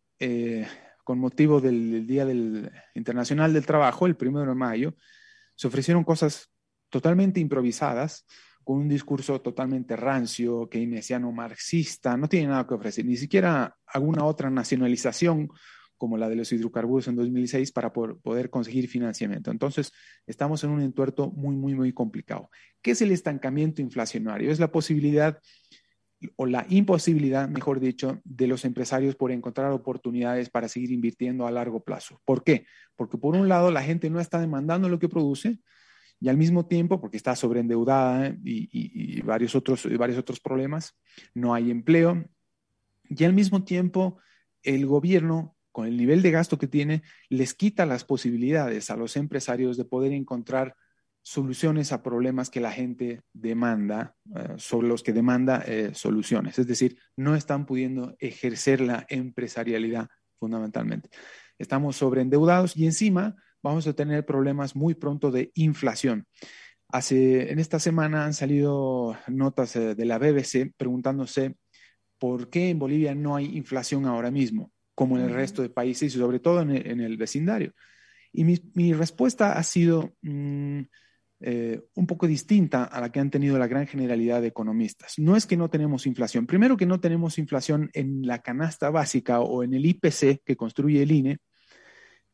con 1.04 1.20
motivo 1.20 1.60
del 1.60 2.08
Día 2.08 2.24
del 2.24 2.72
Internacional 2.96 3.52
del 3.52 3.66
Trabajo, 3.66 4.06
el 4.06 4.16
primero 4.16 4.46
de 4.46 4.56
mayo, 4.56 4.96
se 5.56 5.68
ofrecieron 5.68 6.06
cosas 6.06 6.50
totalmente 6.90 7.40
improvisadas, 7.40 8.26
con 8.64 8.78
un 8.78 8.88
discurso 8.88 9.42
totalmente 9.42 9.96
rancio, 9.96 10.70
keynesiano 10.70 11.32
marxista, 11.32 12.18
no 12.18 12.28
tiene 12.28 12.48
nada 12.48 12.68
que 12.68 12.74
ofrecer, 12.74 13.06
ni 13.06 13.18
siquiera 13.18 13.76
alguna 13.88 14.26
otra 14.26 14.50
nacionalización 14.50 15.50
como 15.98 16.18
la 16.18 16.28
de 16.28 16.36
los 16.36 16.52
hidrocarburos 16.52 17.08
en 17.08 17.16
2006 17.16 17.72
para 17.72 17.94
poder 17.94 18.50
conseguir 18.50 18.90
financiamiento. 18.90 19.52
Entonces, 19.52 19.94
estamos 20.28 20.64
en 20.64 20.72
un 20.72 20.82
entuerto 20.82 21.32
muy, 21.32 21.56
muy, 21.56 21.76
muy 21.76 21.94
complicado. 21.94 22.50
¿Qué 22.82 22.92
es 22.92 23.02
el 23.02 23.12
estancamiento 23.12 23.82
inflacionario? 23.82 24.52
Es 24.52 24.60
la 24.60 24.70
posibilidad 24.70 25.40
o 26.36 26.46
la 26.46 26.66
imposibilidad, 26.70 27.48
mejor 27.48 27.80
dicho, 27.80 28.22
de 28.26 28.48
los 28.48 28.66
empresarios 28.66 29.16
por 29.16 29.32
encontrar 29.32 29.72
oportunidades 29.72 30.50
para 30.50 30.68
seguir 30.68 30.92
invirtiendo 30.92 31.48
a 31.48 31.52
largo 31.52 31.84
plazo. 31.84 32.20
¿Por 32.26 32.44
qué? 32.44 32.66
Porque 32.96 33.18
por 33.18 33.36
un 33.36 33.48
lado 33.48 33.72
la 33.72 33.84
gente 33.84 34.10
no 34.10 34.20
está 34.20 34.40
demandando 34.40 34.90
lo 34.90 35.00
que 35.00 35.10
produce 35.10 35.60
y 36.24 36.30
al 36.30 36.38
mismo 36.38 36.66
tiempo, 36.66 37.02
porque 37.02 37.18
está 37.18 37.36
sobreendeudada 37.36 38.30
y, 38.30 38.70
y, 38.72 39.22
varios, 39.24 39.56
otros, 39.56 39.86
varios 39.98 40.18
otros 40.18 40.40
problemas, 40.40 40.98
no 41.34 41.54
hay 41.54 41.70
empleo 41.70 42.24
y 43.10 43.26
al 43.26 43.34
mismo 43.34 43.66
tiempo 43.66 44.20
el 44.62 44.86
gobierno 44.86 45.58
con 45.74 45.86
el 45.86 45.98
nivel 45.98 46.22
de 46.22 46.32
gasto 46.32 46.58
que 46.58 46.70
tiene, 46.70 47.04
les 47.28 47.54
quita 47.54 47.86
las 47.86 48.06
posibilidades 48.06 48.90
a 48.90 48.96
los 48.96 49.18
empresarios 49.18 49.76
de 49.76 49.84
poder 49.84 50.14
encontrar 50.14 50.78
soluciones 51.24 51.92
a 51.92 52.02
problemas 52.02 52.50
que 52.50 52.62
la 52.62 52.72
gente 52.72 53.24
demanda, 53.34 54.16
eh, 54.34 54.54
sobre 54.56 54.88
los 54.88 55.04
que 55.04 55.12
demanda 55.12 55.62
eh, 55.68 55.92
soluciones. 55.94 56.58
Es 56.58 56.68
decir, 56.68 57.00
no 57.18 57.36
están 57.36 57.66
pudiendo 57.66 58.16
ejercer 58.20 58.80
la 58.80 59.06
empresarialidad 59.10 60.08
fundamentalmente. 60.40 61.10
Estamos 61.58 61.98
sobreendeudados 61.98 62.78
y 62.78 62.86
encima 62.86 63.36
vamos 63.64 63.88
a 63.88 63.94
tener 63.94 64.26
problemas 64.26 64.76
muy 64.76 64.94
pronto 64.94 65.32
de 65.32 65.52
inflación. 65.56 66.28
Hace, 66.90 67.52
en 67.52 67.58
esta 67.58 67.80
semana 67.80 68.26
han 68.26 68.36
salido 68.36 69.18
notas 69.28 69.76
eh, 69.76 69.96
de 69.96 70.06
la 70.06 70.20
BBC 70.20 70.74
preguntándose 70.78 71.56
por 72.20 72.50
qué 72.50 72.70
en 72.70 72.78
Bolivia 72.78 73.16
no 73.16 73.36
hay 73.36 73.58
inflación 73.58 74.06
ahora 74.06 74.30
mismo, 74.30 74.72
como 74.94 75.18
en 75.18 75.26
el 75.26 75.34
resto 75.34 75.62
de 75.62 75.70
países 75.70 76.14
y 76.14 76.20
sobre 76.20 76.40
todo 76.40 76.62
en 76.62 76.72
el, 76.72 77.18
vecindario. 77.18 77.74
Y 78.32 78.44
mi, 78.44 78.94
respuesta 78.94 79.54
ha 79.54 79.64
sido, 79.64 80.14
mm, 80.22 80.82
eh, 81.42 81.82
un 81.96 82.08
poco 82.08 82.28
distinta 82.28 82.84
a 82.84 83.02
la 83.02 83.12
que 83.12 83.20
han 83.20 83.30
tenido 83.30 83.58
la 83.58 83.68
gran 83.68 83.88
generalidad 83.88 84.42
de 84.42 84.48
economistas. 84.48 85.20
No 85.20 85.36
es 85.36 85.46
que 85.46 85.58
no 85.58 85.70
tenemos 85.70 86.06
inflación. 86.06 86.46
Primero 86.46 86.78
que 86.78 86.86
no 86.86 87.00
tenemos 87.00 87.38
inflación 87.38 87.90
en 87.94 88.26
la 88.26 88.40
canasta 88.40 88.90
básica 88.90 89.42
o 89.42 89.64
en 89.64 89.74
el 89.74 89.86
IPC 89.86 90.44
que 90.46 90.56
construye 90.56 91.04
el 91.04 91.12
INE, 91.12 91.40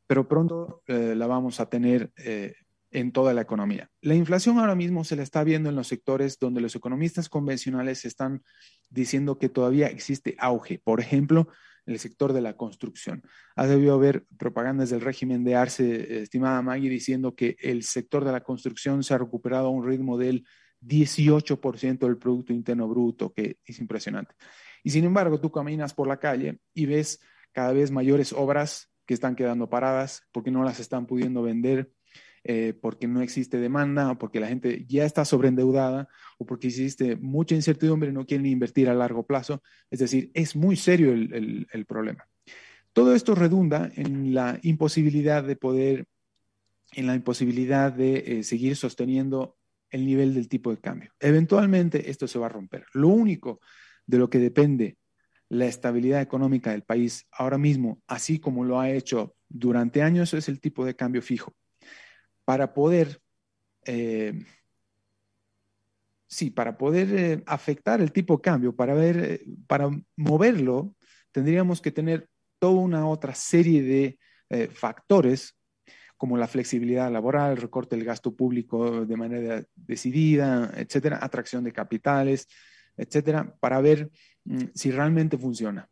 pero 0.09 0.27
pronto 0.27 0.81
eh, 0.87 1.13
la 1.15 1.27
vamos 1.27 1.59
a 1.59 1.69
tener 1.69 2.11
eh, 2.17 2.55
en 2.89 3.11
toda 3.11 3.31
la 3.31 3.41
economía. 3.41 3.91
La 4.01 4.15
inflación 4.15 4.57
ahora 4.57 4.73
mismo 4.73 5.03
se 5.03 5.15
la 5.15 5.21
está 5.21 5.43
viendo 5.43 5.69
en 5.69 5.75
los 5.75 5.87
sectores 5.87 6.39
donde 6.39 6.61
los 6.61 6.75
economistas 6.75 7.29
convencionales 7.29 8.05
están 8.05 8.41
diciendo 8.89 9.37
que 9.37 9.49
todavía 9.49 9.85
existe 9.85 10.35
auge. 10.39 10.79
Por 10.83 10.99
ejemplo, 10.99 11.47
el 11.85 11.99
sector 11.99 12.33
de 12.33 12.41
la 12.41 12.57
construcción. 12.57 13.21
Ha 13.55 13.67
debido 13.67 13.93
haber 13.93 14.25
propagandas 14.39 14.89
del 14.89 15.01
régimen 15.01 15.43
de 15.43 15.53
Arce, 15.53 16.23
estimada 16.23 16.63
Maggie, 16.63 16.89
diciendo 16.89 17.35
que 17.35 17.55
el 17.59 17.83
sector 17.83 18.25
de 18.25 18.31
la 18.31 18.41
construcción 18.41 19.03
se 19.03 19.13
ha 19.13 19.19
recuperado 19.19 19.67
a 19.67 19.71
un 19.71 19.85
ritmo 19.85 20.17
del 20.17 20.43
18% 20.81 21.99
del 21.99 22.17
Producto 22.17 22.51
Interno 22.51 22.87
Bruto, 22.87 23.31
que 23.31 23.59
es 23.63 23.77
impresionante. 23.77 24.33
Y 24.83 24.89
sin 24.89 25.05
embargo, 25.05 25.39
tú 25.39 25.51
caminas 25.51 25.93
por 25.93 26.07
la 26.07 26.17
calle 26.17 26.57
y 26.73 26.87
ves 26.87 27.21
cada 27.51 27.73
vez 27.73 27.91
mayores 27.91 28.33
obras 28.33 28.88
que 29.09 29.15
están 29.15 29.35
quedando 29.35 29.67
paradas 29.67 30.21
porque 30.31 30.51
no 30.51 30.63
las 30.63 30.79
están 30.79 31.07
pudiendo 31.07 31.41
vender 31.41 31.89
eh, 32.43 32.75
porque 32.79 33.07
no 33.07 33.23
existe 33.23 33.57
demanda, 33.57 34.19
porque 34.19 34.39
la 34.39 34.47
gente 34.47 34.85
ya 34.87 35.03
está 35.03 35.25
sobreendeudada, 35.25 36.07
o 36.37 36.45
porque 36.45 36.67
existe 36.67 37.15
mucha 37.15 37.55
incertidumbre 37.55 38.09
y 38.09 38.13
no 38.13 38.27
quieren 38.27 38.45
invertir 38.45 38.87
a 38.87 38.93
largo 38.93 39.25
plazo. 39.25 39.63
Es 39.89 39.97
decir, 39.97 40.29
es 40.35 40.55
muy 40.55 40.75
serio 40.75 41.11
el, 41.11 41.85
problema. 41.87 42.27
Todo 42.93 43.15
esto 43.15 43.33
redunda 43.33 43.89
en 43.95 44.35
la 44.35 44.59
imposibilidad 44.61 45.43
de 45.43 45.55
poder, 45.55 46.05
en 46.91 47.07
la 47.07 47.15
imposibilidad 47.15 47.91
de 47.91 48.17
eh, 48.27 48.43
seguir 48.43 48.75
sosteniendo 48.75 49.57
el 49.89 50.05
nivel 50.05 50.35
del 50.35 50.47
tipo 50.49 50.69
de 50.69 50.79
cambio. 50.79 51.11
Eventualmente 51.19 52.11
esto 52.11 52.27
se 52.27 52.37
va 52.37 52.45
a 52.45 52.49
romper. 52.49 52.85
Lo 52.93 53.07
único 53.07 53.59
de 54.05 54.19
lo 54.19 54.29
que 54.29 54.37
depende 54.37 54.98
la 55.49 55.65
estabilidad 55.65 56.21
económica 56.21 56.71
del 56.71 56.83
país 56.83 57.27
ahora 57.31 57.57
mismo, 57.57 58.01
así 58.07 58.39
como 58.39 58.63
lo 58.63 58.79
ha 58.79 58.91
hecho 58.91 59.35
durante 59.49 60.03
años, 60.03 60.33
es 60.33 60.47
el 60.47 60.59
tipo 60.59 60.85
de 60.85 60.95
cambio 60.95 61.21
fijo. 61.21 61.53
Para 62.45 62.73
poder, 62.73 63.19
eh, 63.85 64.45
sí, 66.27 66.51
para 66.51 66.77
poder 66.77 67.07
eh, 67.13 67.43
afectar 67.47 67.99
el 67.99 68.11
tipo 68.11 68.35
de 68.35 68.41
cambio, 68.41 68.75
para, 68.75 68.93
ver, 68.93 69.17
eh, 69.17 69.45
para 69.67 69.89
moverlo, 70.15 70.95
tendríamos 71.31 71.81
que 71.81 71.91
tener 71.91 72.27
toda 72.59 72.79
una 72.79 73.07
otra 73.07 73.33
serie 73.33 73.81
de 73.81 74.19
factores 74.73 75.55
como 76.17 76.35
la 76.35 76.47
flexibilidad 76.47 77.11
laboral, 77.11 77.55
recorte 77.55 77.95
del 77.95 78.03
gasto 78.03 78.35
público 78.35 79.05
de 79.05 79.15
manera 79.15 79.63
decidida, 79.75 80.71
etcétera, 80.75 81.19
atracción 81.21 81.63
de 81.63 81.71
capitales, 81.71 82.47
etcétera, 82.97 83.55
para 83.59 83.79
ver 83.79 84.11
si 84.73 84.91
realmente 84.91 85.37
funciona. 85.37 85.89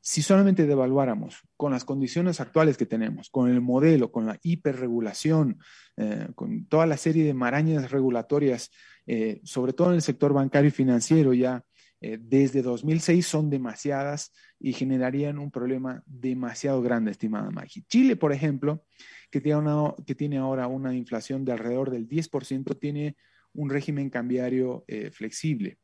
Si 0.00 0.22
solamente 0.22 0.66
devaluáramos 0.66 1.42
con 1.56 1.72
las 1.72 1.84
condiciones 1.84 2.40
actuales 2.40 2.76
que 2.76 2.86
tenemos, 2.86 3.28
con 3.28 3.50
el 3.50 3.60
modelo, 3.60 4.12
con 4.12 4.24
la 4.24 4.38
hiperregulación, 4.40 5.58
eh, 5.96 6.28
con 6.36 6.66
toda 6.66 6.86
la 6.86 6.96
serie 6.96 7.24
de 7.24 7.34
marañas 7.34 7.90
regulatorias, 7.90 8.70
eh, 9.06 9.40
sobre 9.42 9.72
todo 9.72 9.88
en 9.88 9.96
el 9.96 10.02
sector 10.02 10.32
bancario 10.32 10.68
y 10.68 10.70
financiero, 10.70 11.34
ya 11.34 11.64
eh, 12.00 12.18
desde 12.20 12.62
2006 12.62 13.26
son 13.26 13.50
demasiadas 13.50 14.32
y 14.60 14.74
generarían 14.74 15.40
un 15.40 15.50
problema 15.50 16.04
demasiado 16.06 16.82
grande, 16.82 17.10
estimada 17.10 17.50
Maggie. 17.50 17.84
Chile, 17.88 18.14
por 18.14 18.32
ejemplo, 18.32 18.84
que 19.28 19.40
tiene, 19.40 19.72
que 20.06 20.14
tiene 20.14 20.38
ahora 20.38 20.68
una 20.68 20.94
inflación 20.94 21.44
de 21.44 21.50
alrededor 21.50 21.90
del 21.90 22.08
10%, 22.08 22.78
tiene 22.78 23.16
un 23.52 23.70
régimen 23.70 24.08
cambiario 24.10 24.84
flexible, 25.10 25.78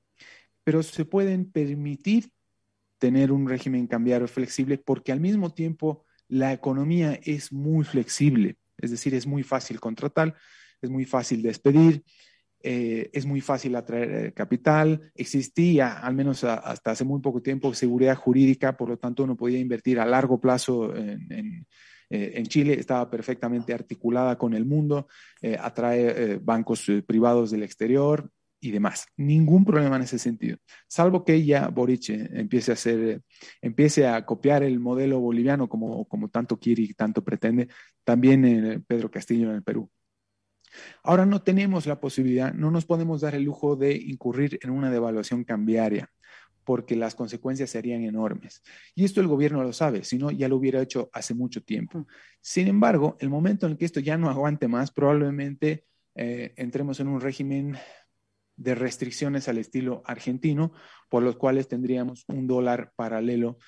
pero 0.65 0.83
se 0.83 1.05
pueden 1.05 1.51
permitir 1.51 2.31
tener 2.99 3.33
un 3.33 3.49
régimen 3.49 3.87
cambiario 3.87 4.29
flexible 4.29 4.79
porque 4.79 5.13
al 5.13 5.21
mismo 5.21 5.53
tiempo 5.53 6.05
la 6.29 6.53
economía 6.53 7.19
es 7.23 7.53
muy 7.53 7.85
flexible, 7.85 8.57
es 8.79 8.91
decir, 8.91 9.15
es 9.15 9.27
muy 9.27 9.43
fácil 9.43 9.81
contratar, 9.81 10.37
es 10.81 10.89
muy 10.89 11.05
fácil 11.05 11.43
despedir, 11.43 12.05
eh, 12.65 13.11
es 13.13 13.27
muy 13.27 13.41
fácil 13.41 13.75
atraer 13.75 14.27
eh, 14.27 14.33
capital, 14.33 15.11
existía, 15.17 15.99
al 15.99 16.15
menos 16.15 16.45
hasta 16.45 16.93
hace 16.93 17.05
muy 17.05 17.21
poco 17.21 17.43
tiempo, 17.43 17.75
seguridad 17.75 18.15
jurídica, 18.15 18.77
por 18.77 18.89
lo 18.89 18.99
tanto 18.99 19.25
uno 19.25 19.37
podía 19.37 19.59
invertir 19.59 19.99
a 19.99 20.07
largo 20.07 20.41
plazo 20.41 20.95
en, 20.95 21.67
eh, 22.09 22.43
Chile, 22.47 22.75
estaba 22.79 23.11
perfectamente 23.11 23.75
articulada 23.75 24.39
con 24.39 24.55
el 24.55 24.65
mundo, 24.65 25.09
atrae 25.59 26.37
bancos 26.37 26.87
privados 27.07 27.51
del 27.51 27.63
exterior, 27.63 28.31
y 28.63 28.71
demás. 28.71 29.07
Ningún 29.17 29.65
problema 29.65 29.97
en 29.97 30.03
ese 30.03 30.19
sentido, 30.19 30.57
salvo 30.87 31.25
que 31.25 31.35
ella, 31.35 31.69
Boric, 31.69 32.11
eh, 32.11 32.31
empiece 32.33 32.71
a 32.71 32.75
hacer, 32.75 33.01
eh, 33.01 33.21
empiece 33.61 34.07
a 34.07 34.25
copiar 34.25 34.63
el 34.63 34.79
modelo 34.79 35.21
boliviano 35.21 35.69
como, 35.69 36.07
como 36.07 36.29
tanto 36.31 36.59
quiere 36.59 36.83
y 36.83 36.95
tanto 36.95 37.23
pretende, 37.25 37.69
también 38.05 38.45
en 38.45 38.83
Pedro 38.85 39.11
Castillo 39.11 39.51
en 39.51 39.57
el 39.57 39.63
Perú. 39.63 39.91
Ahora 41.03 41.27
no 41.27 41.43
tenemos 41.43 41.87
la 41.87 42.01
posibilidad, 42.01 42.55
no 42.55 42.71
nos 42.71 42.87
podemos 42.87 43.21
dar 43.21 43.35
el 43.35 43.43
lujo 43.43 43.77
de 43.77 43.95
incurrir 43.95 44.59
en 44.63 44.71
una 44.71 44.91
devaluación 44.91 45.45
cambiaria, 45.45 46.09
porque 46.65 46.95
las 46.95 47.17
consecuencias 47.17 47.71
serían 47.71 48.03
enormes. 48.03 48.63
Y 48.95 49.05
esto 49.05 49.21
el 49.21 49.27
gobierno 49.27 49.63
lo 49.65 49.73
sabe, 49.73 50.05
si 50.05 50.19
no, 50.19 50.31
ya 50.31 50.49
lo 50.49 50.57
hubiera 50.57 50.81
hecho 50.81 51.11
hace 51.13 51.35
mucho 51.35 51.63
tiempo. 51.63 52.07
Sin 52.41 52.69
embargo, 52.69 53.17
el 53.19 53.29
momento 53.29 53.67
en 53.67 53.73
el 53.73 53.79
que 53.79 53.87
esto 53.87 53.99
ya 53.99 54.17
no 54.17 54.31
aguante 54.31 54.69
más, 54.69 54.93
probablemente 54.93 55.85
eh, 56.15 56.55
entremos 56.57 57.01
en 57.01 57.09
un 57.09 57.21
régimen 57.21 57.77
de 58.57 58.75
restricciones 58.75 59.49
al 59.49 59.59
estilo 59.59 60.03
argentino, 60.05 60.73
por 61.09 61.23
los 61.23 61.37
cuales 61.37 61.69
tendríamos 61.69 62.25
un 62.29 62.47
dólar 62.47 62.93
paralelo, 62.97 63.59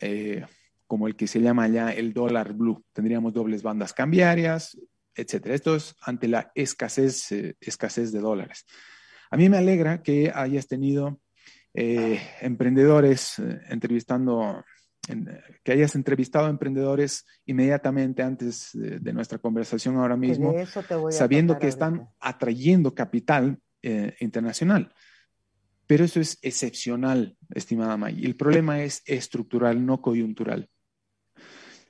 eh, 0.00 0.44
como 0.86 1.06
el 1.06 1.16
que 1.16 1.26
se 1.26 1.40
llama 1.40 1.68
ya 1.68 1.92
el 1.92 2.12
dólar 2.12 2.52
blue. 2.52 2.84
Tendríamos 2.92 3.32
dobles 3.32 3.62
bandas 3.62 3.92
cambiarias, 3.92 4.78
etcétera. 5.14 5.54
Esto 5.54 5.76
es 5.76 5.94
ante 6.02 6.28
la 6.28 6.52
escasez, 6.54 7.32
eh, 7.32 7.56
escasez 7.60 8.12
de 8.12 8.20
dólares. 8.20 8.66
A 9.30 9.36
mí 9.36 9.48
me 9.48 9.58
alegra 9.58 10.02
que 10.02 10.30
hayas 10.34 10.66
tenido 10.66 11.20
eh, 11.74 12.20
emprendedores 12.42 13.38
entrevistando, 13.70 14.62
que 15.64 15.72
hayas 15.72 15.94
entrevistado 15.94 16.46
a 16.46 16.50
emprendedores 16.50 17.24
inmediatamente 17.46 18.22
antes 18.22 18.70
de, 18.74 19.12
nuestra 19.14 19.38
conversación 19.38 19.96
ahora 19.96 20.16
mismo, 20.16 20.54
sabiendo 21.10 21.58
que 21.58 21.68
están 21.68 22.10
atrayendo 22.20 22.94
capital 22.94 23.58
eh, 23.82 24.16
internacional. 24.20 24.92
Pero 25.86 26.04
eso 26.04 26.20
es 26.20 26.38
excepcional, 26.42 27.36
estimada 27.54 27.96
May. 27.96 28.24
El 28.24 28.36
problema 28.36 28.82
es 28.82 29.02
estructural, 29.04 29.84
no 29.84 30.00
coyuntural. 30.00 30.68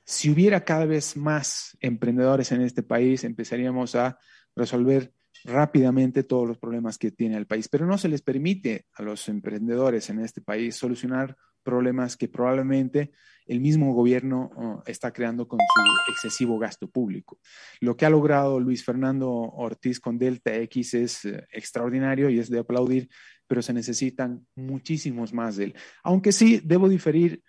Si 0.03 0.29
hubiera 0.29 0.65
cada 0.65 0.85
vez 0.85 1.15
más 1.15 1.77
emprendedores 1.79 2.51
en 2.51 2.61
este 2.61 2.83
país, 2.83 3.23
empezaríamos 3.23 3.95
a 3.95 4.17
resolver 4.55 5.13
rápidamente 5.45 6.23
todos 6.23 6.47
los 6.47 6.57
problemas 6.57 6.97
que 6.97 7.11
tiene 7.11 7.37
el 7.37 7.47
país. 7.47 7.69
Pero 7.69 7.85
no 7.85 7.97
se 7.97 8.09
les 8.09 8.21
permite 8.21 8.87
a 8.93 9.03
los 9.03 9.29
emprendedores 9.29 10.09
en 10.09 10.19
este 10.19 10.41
país 10.41 10.75
solucionar 10.75 11.37
problemas 11.63 12.17
que 12.17 12.27
probablemente 12.27 13.11
el 13.45 13.59
mismo 13.59 13.93
gobierno 13.93 14.51
oh, 14.55 14.83
está 14.85 15.11
creando 15.11 15.47
con 15.47 15.59
su 15.59 16.11
excesivo 16.11 16.57
gasto 16.59 16.89
público. 16.89 17.39
Lo 17.79 17.97
que 17.97 18.05
ha 18.05 18.09
logrado 18.09 18.59
Luis 18.59 18.83
Fernando 18.83 19.29
Ortiz 19.31 19.99
con 19.99 20.17
Delta 20.17 20.55
X 20.55 20.93
es 20.93 21.25
eh, 21.25 21.45
extraordinario 21.51 22.29
y 22.29 22.39
es 22.39 22.49
de 22.49 22.59
aplaudir, 22.59 23.09
pero 23.47 23.61
se 23.61 23.73
necesitan 23.73 24.45
muchísimos 24.55 25.33
más 25.33 25.57
de 25.57 25.65
él. 25.65 25.75
Aunque 26.03 26.31
sí, 26.31 26.61
debo 26.63 26.87
diferir 26.87 27.41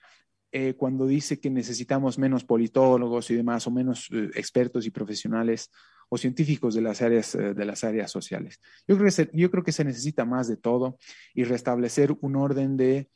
eh, 0.52 0.74
cuando 0.74 1.06
dice 1.06 1.40
que 1.40 1.50
necesitamos 1.50 2.18
menos 2.18 2.44
politólogos 2.44 3.30
y 3.30 3.34
demás, 3.34 3.66
o 3.66 3.70
menos 3.70 4.08
eh, 4.12 4.30
expertos 4.34 4.86
y 4.86 4.90
profesionales 4.90 5.70
o 6.08 6.18
científicos 6.18 6.74
de 6.74 6.82
las 6.82 7.00
áreas, 7.02 7.32
de 7.32 7.64
las 7.64 7.82
áreas 7.82 8.10
sociales. 8.10 8.60
Yo 8.86 8.94
creo, 8.94 9.06
que 9.06 9.10
se, 9.10 9.30
yo 9.32 9.50
creo 9.50 9.64
que 9.64 9.72
se 9.72 9.84
necesita 9.84 10.26
más 10.26 10.46
de 10.46 10.58
todo 10.58 10.98
y 11.32 11.44
restablecer 11.44 12.14
un 12.20 12.36
orden 12.36 12.76
de 12.76 13.08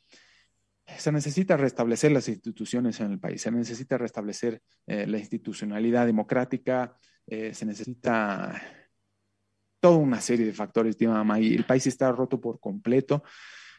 se 0.97 1.11
necesita 1.11 1.57
restablecer 1.57 2.11
las 2.11 2.27
instituciones 2.27 2.99
en 2.99 3.11
el 3.11 3.19
país, 3.19 3.41
se 3.41 3.51
necesita 3.51 3.97
restablecer 3.97 4.61
eh, 4.87 5.05
la 5.07 5.17
institucionalidad 5.17 6.05
democrática, 6.05 6.97
eh, 7.27 7.53
se 7.53 7.65
necesita 7.65 8.61
toda 9.79 9.97
una 9.97 10.19
serie 10.19 10.45
de 10.45 10.53
factores, 10.53 10.97
y 10.99 11.55
el 11.55 11.65
país 11.65 11.87
está 11.87 12.11
roto 12.11 12.39
por 12.39 12.59
completo. 12.59 13.23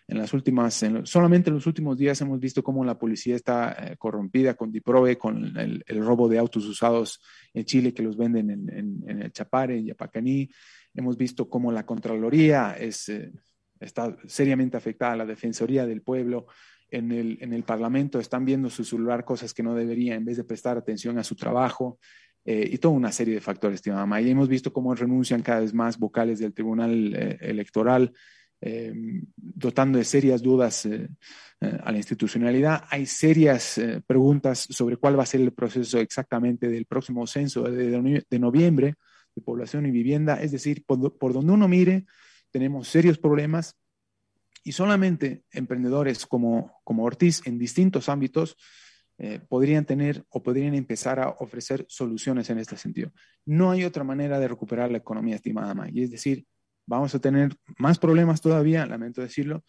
En 0.08 0.18
las 0.18 0.32
últimas, 0.32 0.84
solamente 1.04 1.50
en 1.50 1.54
los 1.54 1.66
últimos 1.66 1.96
días 1.96 2.20
hemos 2.20 2.40
visto 2.40 2.64
cómo 2.64 2.84
la 2.84 2.98
policía 2.98 3.36
está 3.36 3.72
eh, 3.72 3.96
corrompida 3.96 4.54
con 4.54 4.72
Diprove, 4.72 5.16
con 5.18 5.56
el, 5.56 5.84
robo 6.04 6.28
de 6.28 6.38
autos 6.38 6.64
usados 6.66 7.20
en 7.54 7.64
Chile 7.64 7.94
que 7.94 8.02
los 8.02 8.16
venden 8.16 8.50
en, 8.50 9.22
el 9.22 9.30
Chapare, 9.30 9.76
y 9.76 9.84
Yapacaní. 9.84 10.50
Hemos 10.94 11.16
visto 11.16 11.48
cómo 11.48 11.70
la 11.70 11.86
Contraloría 11.86 12.76
es, 12.76 13.12
está 13.78 14.16
seriamente 14.26 14.76
afectada, 14.76 15.14
la 15.14 15.26
Defensoría 15.26 15.86
del 15.86 16.02
Pueblo, 16.02 16.46
en 16.90 17.12
el, 17.12 17.38
en 17.40 17.52
el 17.52 17.62
Parlamento 17.62 18.18
están 18.18 18.44
viendo 18.44 18.70
su 18.70 18.84
celular 18.84 19.24
cosas 19.24 19.54
que 19.54 19.62
no 19.62 19.74
deberían 19.74 20.18
en 20.18 20.24
vez 20.24 20.36
de 20.36 20.44
prestar 20.44 20.76
atención 20.76 21.18
a 21.18 21.24
su 21.24 21.36
trabajo 21.36 21.98
eh, 22.44 22.68
y 22.72 22.78
toda 22.78 22.94
una 22.94 23.12
serie 23.12 23.34
de 23.34 23.40
factores, 23.40 23.76
estimada 23.76 24.20
Y 24.20 24.30
hemos 24.30 24.48
visto 24.48 24.72
cómo 24.72 24.94
renuncian 24.94 25.42
cada 25.42 25.60
vez 25.60 25.74
más 25.74 25.98
vocales 25.98 26.38
del 26.38 26.54
Tribunal 26.54 27.14
eh, 27.14 27.38
Electoral, 27.40 28.12
eh, 28.62 28.92
dotando 29.36 29.98
de 29.98 30.04
serias 30.04 30.42
dudas 30.42 30.86
a 31.60 31.92
la 31.92 31.96
institucionalidad. 31.96 32.84
Hay 32.90 33.04
serias 33.04 33.78
preguntas 34.06 34.66
sobre 34.70 34.96
cuál 34.96 35.18
va 35.18 35.22
a 35.22 35.26
ser 35.26 35.42
el 35.42 35.52
proceso 35.52 35.98
exactamente 35.98 36.68
del 36.68 36.86
próximo 36.86 37.26
censo 37.26 37.62
de, 37.64 38.24
de 38.28 38.38
noviembre 38.38 38.94
de 39.34 39.42
población 39.42 39.86
y 39.86 39.90
vivienda. 39.90 40.40
Es 40.40 40.52
decir, 40.52 40.84
por, 40.84 41.16
por 41.18 41.32
donde 41.32 41.52
uno 41.52 41.68
mire, 41.68 42.06
tenemos 42.50 42.88
serios 42.88 43.18
problemas 43.18 43.76
y 44.62 44.72
solamente 44.72 45.44
emprendedores 45.52 46.26
como, 46.26 46.80
como 46.84 47.04
Ortiz 47.04 47.42
en 47.46 47.58
distintos 47.58 48.08
ámbitos 48.08 48.56
eh, 49.18 49.38
podrían 49.38 49.84
tener 49.84 50.24
o 50.30 50.42
podrían 50.42 50.74
empezar 50.74 51.20
a 51.20 51.28
ofrecer 51.40 51.84
soluciones 51.88 52.48
en 52.48 52.58
este 52.58 52.76
sentido. 52.76 53.12
No 53.44 53.70
hay 53.70 53.84
otra 53.84 54.02
manera 54.02 54.38
de 54.38 54.48
recuperar 54.48 54.90
la 54.90 54.98
economía, 54.98 55.36
estimada 55.36 55.74
Y 55.92 56.02
es 56.02 56.10
decir, 56.10 56.46
vamos 56.86 57.14
a 57.14 57.18
tener 57.18 57.54
más 57.78 57.98
problemas 57.98 58.40
todavía, 58.40 58.86
lamento 58.86 59.20
decirlo, 59.20 59.62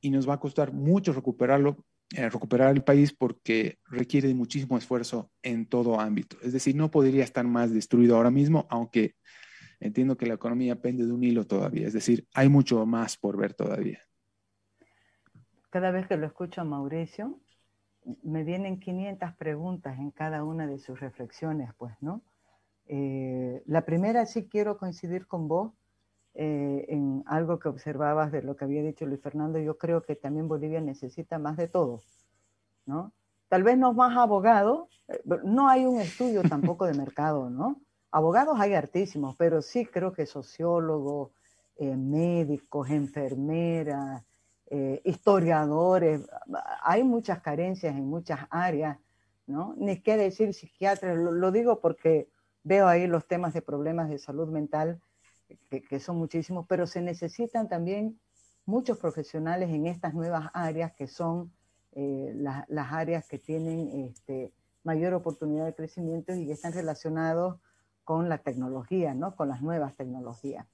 y 0.00 0.10
nos 0.10 0.28
va 0.28 0.34
a 0.34 0.40
costar 0.40 0.72
mucho 0.72 1.12
recuperarlo, 1.12 1.86
eh, 2.16 2.28
recuperar 2.28 2.74
el 2.74 2.82
país 2.82 3.12
porque 3.12 3.78
requiere 3.86 4.34
muchísimo 4.34 4.76
esfuerzo 4.76 5.30
en 5.42 5.66
todo 5.66 6.00
ámbito. 6.00 6.36
Es 6.42 6.52
decir, 6.52 6.74
no 6.74 6.90
podría 6.90 7.24
estar 7.24 7.46
más 7.46 7.72
destruido 7.72 8.16
ahora 8.16 8.30
mismo, 8.30 8.66
aunque 8.70 9.14
entiendo 9.80 10.16
que 10.16 10.26
la 10.26 10.34
economía 10.34 10.80
pende 10.80 11.06
de 11.06 11.12
un 11.12 11.22
hilo 11.24 11.46
todavía, 11.46 11.86
es 11.86 11.92
decir, 11.92 12.26
hay 12.34 12.48
mucho 12.48 12.84
más 12.86 13.16
por 13.16 13.36
ver 13.36 13.54
todavía. 13.54 14.00
Cada 15.70 15.90
vez 15.90 16.06
que 16.06 16.16
lo 16.16 16.26
escucho 16.26 16.64
Mauricio, 16.64 17.40
me 18.22 18.44
vienen 18.44 18.78
500 18.78 19.34
preguntas 19.34 19.98
en 19.98 20.10
cada 20.10 20.44
una 20.44 20.66
de 20.66 20.78
sus 20.78 21.00
reflexiones, 21.00 21.70
pues, 21.76 21.94
¿no? 22.00 22.22
Eh, 22.86 23.62
la 23.66 23.84
primera 23.84 24.26
sí 24.26 24.46
quiero 24.46 24.76
coincidir 24.76 25.26
con 25.26 25.48
vos 25.48 25.72
eh, 26.34 26.84
en 26.88 27.22
algo 27.26 27.58
que 27.58 27.68
observabas 27.68 28.32
de 28.32 28.42
lo 28.42 28.56
que 28.56 28.64
había 28.64 28.82
dicho 28.82 29.06
Luis 29.06 29.20
Fernando. 29.20 29.58
Yo 29.58 29.78
creo 29.78 30.02
que 30.02 30.16
también 30.16 30.48
Bolivia 30.48 30.80
necesita 30.80 31.38
más 31.38 31.56
de 31.56 31.68
todo, 31.68 32.02
¿no? 32.86 33.12
Tal 33.48 33.62
vez 33.62 33.78
no 33.78 33.92
más 33.94 34.16
abogados, 34.16 34.88
eh, 35.08 35.22
no 35.44 35.68
hay 35.68 35.86
un 35.86 36.00
estudio 36.00 36.42
tampoco 36.42 36.86
de 36.86 36.94
mercado, 36.94 37.50
¿no? 37.50 37.80
Abogados 38.14 38.60
hay 38.60 38.74
hartísimos, 38.74 39.34
pero 39.34 39.60
sí 39.60 39.86
creo 39.86 40.12
que 40.12 40.24
sociólogos, 40.24 41.32
eh, 41.74 41.96
médicos, 41.96 42.88
enfermeras, 42.90 44.22
eh, 44.70 45.02
historiadores, 45.04 46.24
hay 46.84 47.02
muchas 47.02 47.40
carencias 47.40 47.96
en 47.96 48.08
muchas 48.08 48.46
áreas, 48.50 48.98
¿no? 49.48 49.74
Ni 49.78 50.00
qué 50.00 50.16
decir 50.16 50.54
psiquiatras, 50.54 51.16
lo, 51.16 51.50
digo 51.50 51.80
porque 51.80 52.28
veo 52.62 52.86
ahí 52.86 53.08
los 53.08 53.26
temas 53.26 53.52
de 53.52 53.62
problemas 53.62 54.08
de 54.08 54.18
salud 54.18 54.48
mental, 54.48 55.00
que, 55.68 55.98
son 55.98 56.16
muchísimos, 56.16 56.66
pero 56.68 56.86
se 56.86 57.02
necesitan 57.02 57.68
también 57.68 58.20
muchos 58.64 58.96
profesionales 58.96 59.70
en 59.70 59.88
estas 59.88 60.14
nuevas 60.14 60.50
áreas 60.54 60.92
que 60.92 61.08
son 61.08 61.52
eh, 61.96 62.32
las 62.32 62.92
áreas 62.92 63.26
que 63.26 63.40
tienen 63.40 63.88
este, 64.06 64.52
mayor 64.84 65.14
oportunidad 65.14 65.66
de 65.66 65.74
crecimiento 65.74 66.32
y 66.32 66.46
que 66.46 66.52
están 66.52 66.74
relacionados 66.74 67.56
con 68.04 68.28
la 68.28 68.38
tecnología, 68.38 69.14
¿no? 69.14 69.34
Con 69.36 69.48
las 69.48 69.62
nuevas 69.62 69.94
tecnologías. 69.96 70.66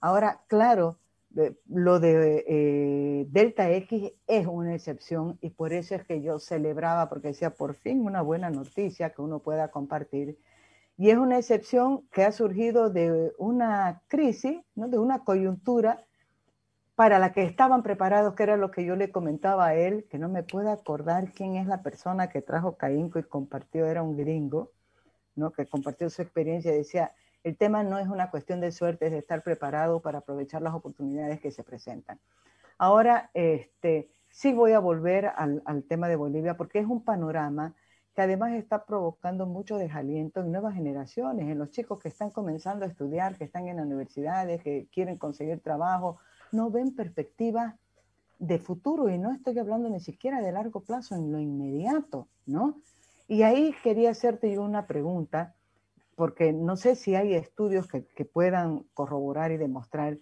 Ahora, 0.00 0.42
claro, 0.48 0.98
lo 1.66 2.00
de 2.00 2.44
eh, 2.46 3.26
Delta 3.30 3.70
X 3.70 4.12
es 4.26 4.46
una 4.46 4.74
excepción 4.74 5.38
y 5.40 5.50
por 5.50 5.72
eso 5.72 5.94
es 5.94 6.04
que 6.04 6.22
yo 6.22 6.38
celebraba, 6.38 7.08
porque 7.08 7.28
decía, 7.28 7.50
por 7.50 7.74
fin 7.74 8.04
una 8.04 8.22
buena 8.22 8.50
noticia 8.50 9.10
que 9.10 9.22
uno 9.22 9.40
pueda 9.40 9.68
compartir. 9.70 10.38
Y 10.96 11.10
es 11.10 11.16
una 11.16 11.38
excepción 11.38 12.06
que 12.12 12.22
ha 12.24 12.30
surgido 12.30 12.90
de 12.90 13.32
una 13.38 14.02
crisis, 14.08 14.60
¿no? 14.76 14.88
de 14.88 14.98
una 14.98 15.24
coyuntura 15.24 16.04
para 16.94 17.18
la 17.18 17.32
que 17.32 17.42
estaban 17.42 17.82
preparados, 17.82 18.34
que 18.34 18.44
era 18.44 18.56
lo 18.56 18.70
que 18.70 18.84
yo 18.84 18.94
le 18.94 19.10
comentaba 19.10 19.66
a 19.66 19.74
él, 19.74 20.06
que 20.08 20.18
no 20.18 20.28
me 20.28 20.44
puedo 20.44 20.70
acordar 20.70 21.32
quién 21.32 21.56
es 21.56 21.66
la 21.66 21.82
persona 21.82 22.28
que 22.28 22.42
trajo 22.42 22.76
Caínco 22.76 23.18
y 23.18 23.24
compartió, 23.24 23.86
era 23.86 24.02
un 24.04 24.16
gringo, 24.16 24.70
¿no? 25.36 25.52
que 25.52 25.66
compartió 25.66 26.08
su 26.10 26.22
experiencia, 26.22 26.72
decía, 26.72 27.12
el 27.44 27.56
tema 27.56 27.82
no 27.82 27.98
es 27.98 28.08
una 28.08 28.30
cuestión 28.30 28.60
de 28.60 28.72
suerte, 28.72 29.06
es 29.06 29.12
de 29.12 29.18
estar 29.18 29.42
preparado 29.42 30.00
para 30.00 30.18
aprovechar 30.18 30.62
las 30.62 30.74
oportunidades 30.74 31.40
que 31.40 31.50
se 31.50 31.62
presentan. 31.62 32.18
Ahora, 32.78 33.30
este, 33.34 34.10
sí 34.30 34.52
voy 34.52 34.72
a 34.72 34.78
volver 34.78 35.26
al, 35.26 35.84
tema 35.88 36.08
de 36.08 36.16
Bolivia 36.16 36.56
porque 36.56 36.78
es 36.78 36.86
un 36.86 37.04
panorama 37.04 37.74
que 38.14 38.22
además 38.22 38.52
está 38.52 38.84
provocando 38.84 39.44
mucho 39.46 39.76
desaliento 39.76 40.40
en 40.40 40.52
nuevas 40.52 40.74
generaciones, 40.74 41.48
en 41.48 41.58
los 41.58 41.70
chicos 41.70 42.00
que 42.00 42.08
están 42.08 42.30
comenzando 42.30 42.84
a 42.84 42.88
estudiar, 42.88 43.36
que 43.36 43.44
están 43.44 43.68
en 43.68 43.80
universidades, 43.80 44.62
que 44.62 44.88
quieren 44.92 45.18
conseguir 45.18 45.60
trabajo, 45.60 46.18
no 46.52 46.70
ven 46.70 46.94
perspectivas 46.94 47.74
de 48.38 48.58
futuro 48.58 49.08
y 49.08 49.18
no 49.18 49.32
estoy 49.32 49.58
hablando 49.58 49.88
ni 49.88 50.00
siquiera 50.00 50.40
de 50.40 50.52
largo 50.52 50.80
plazo, 50.80 51.14
en 51.14 51.32
lo 51.32 51.40
inmediato, 51.40 52.28
¿no? 52.46 52.80
Y 53.26 53.42
ahí 53.42 53.74
quería 53.82 54.10
hacerte 54.10 54.52
yo 54.52 54.62
una 54.62 54.86
pregunta, 54.86 55.54
porque 56.14 56.52
no 56.52 56.76
sé 56.76 56.94
si 56.94 57.14
hay 57.14 57.34
estudios 57.34 57.88
que, 57.88 58.24
puedan 58.24 58.84
corroborar 58.94 59.50
y 59.50 59.56
demostrar 59.56 60.18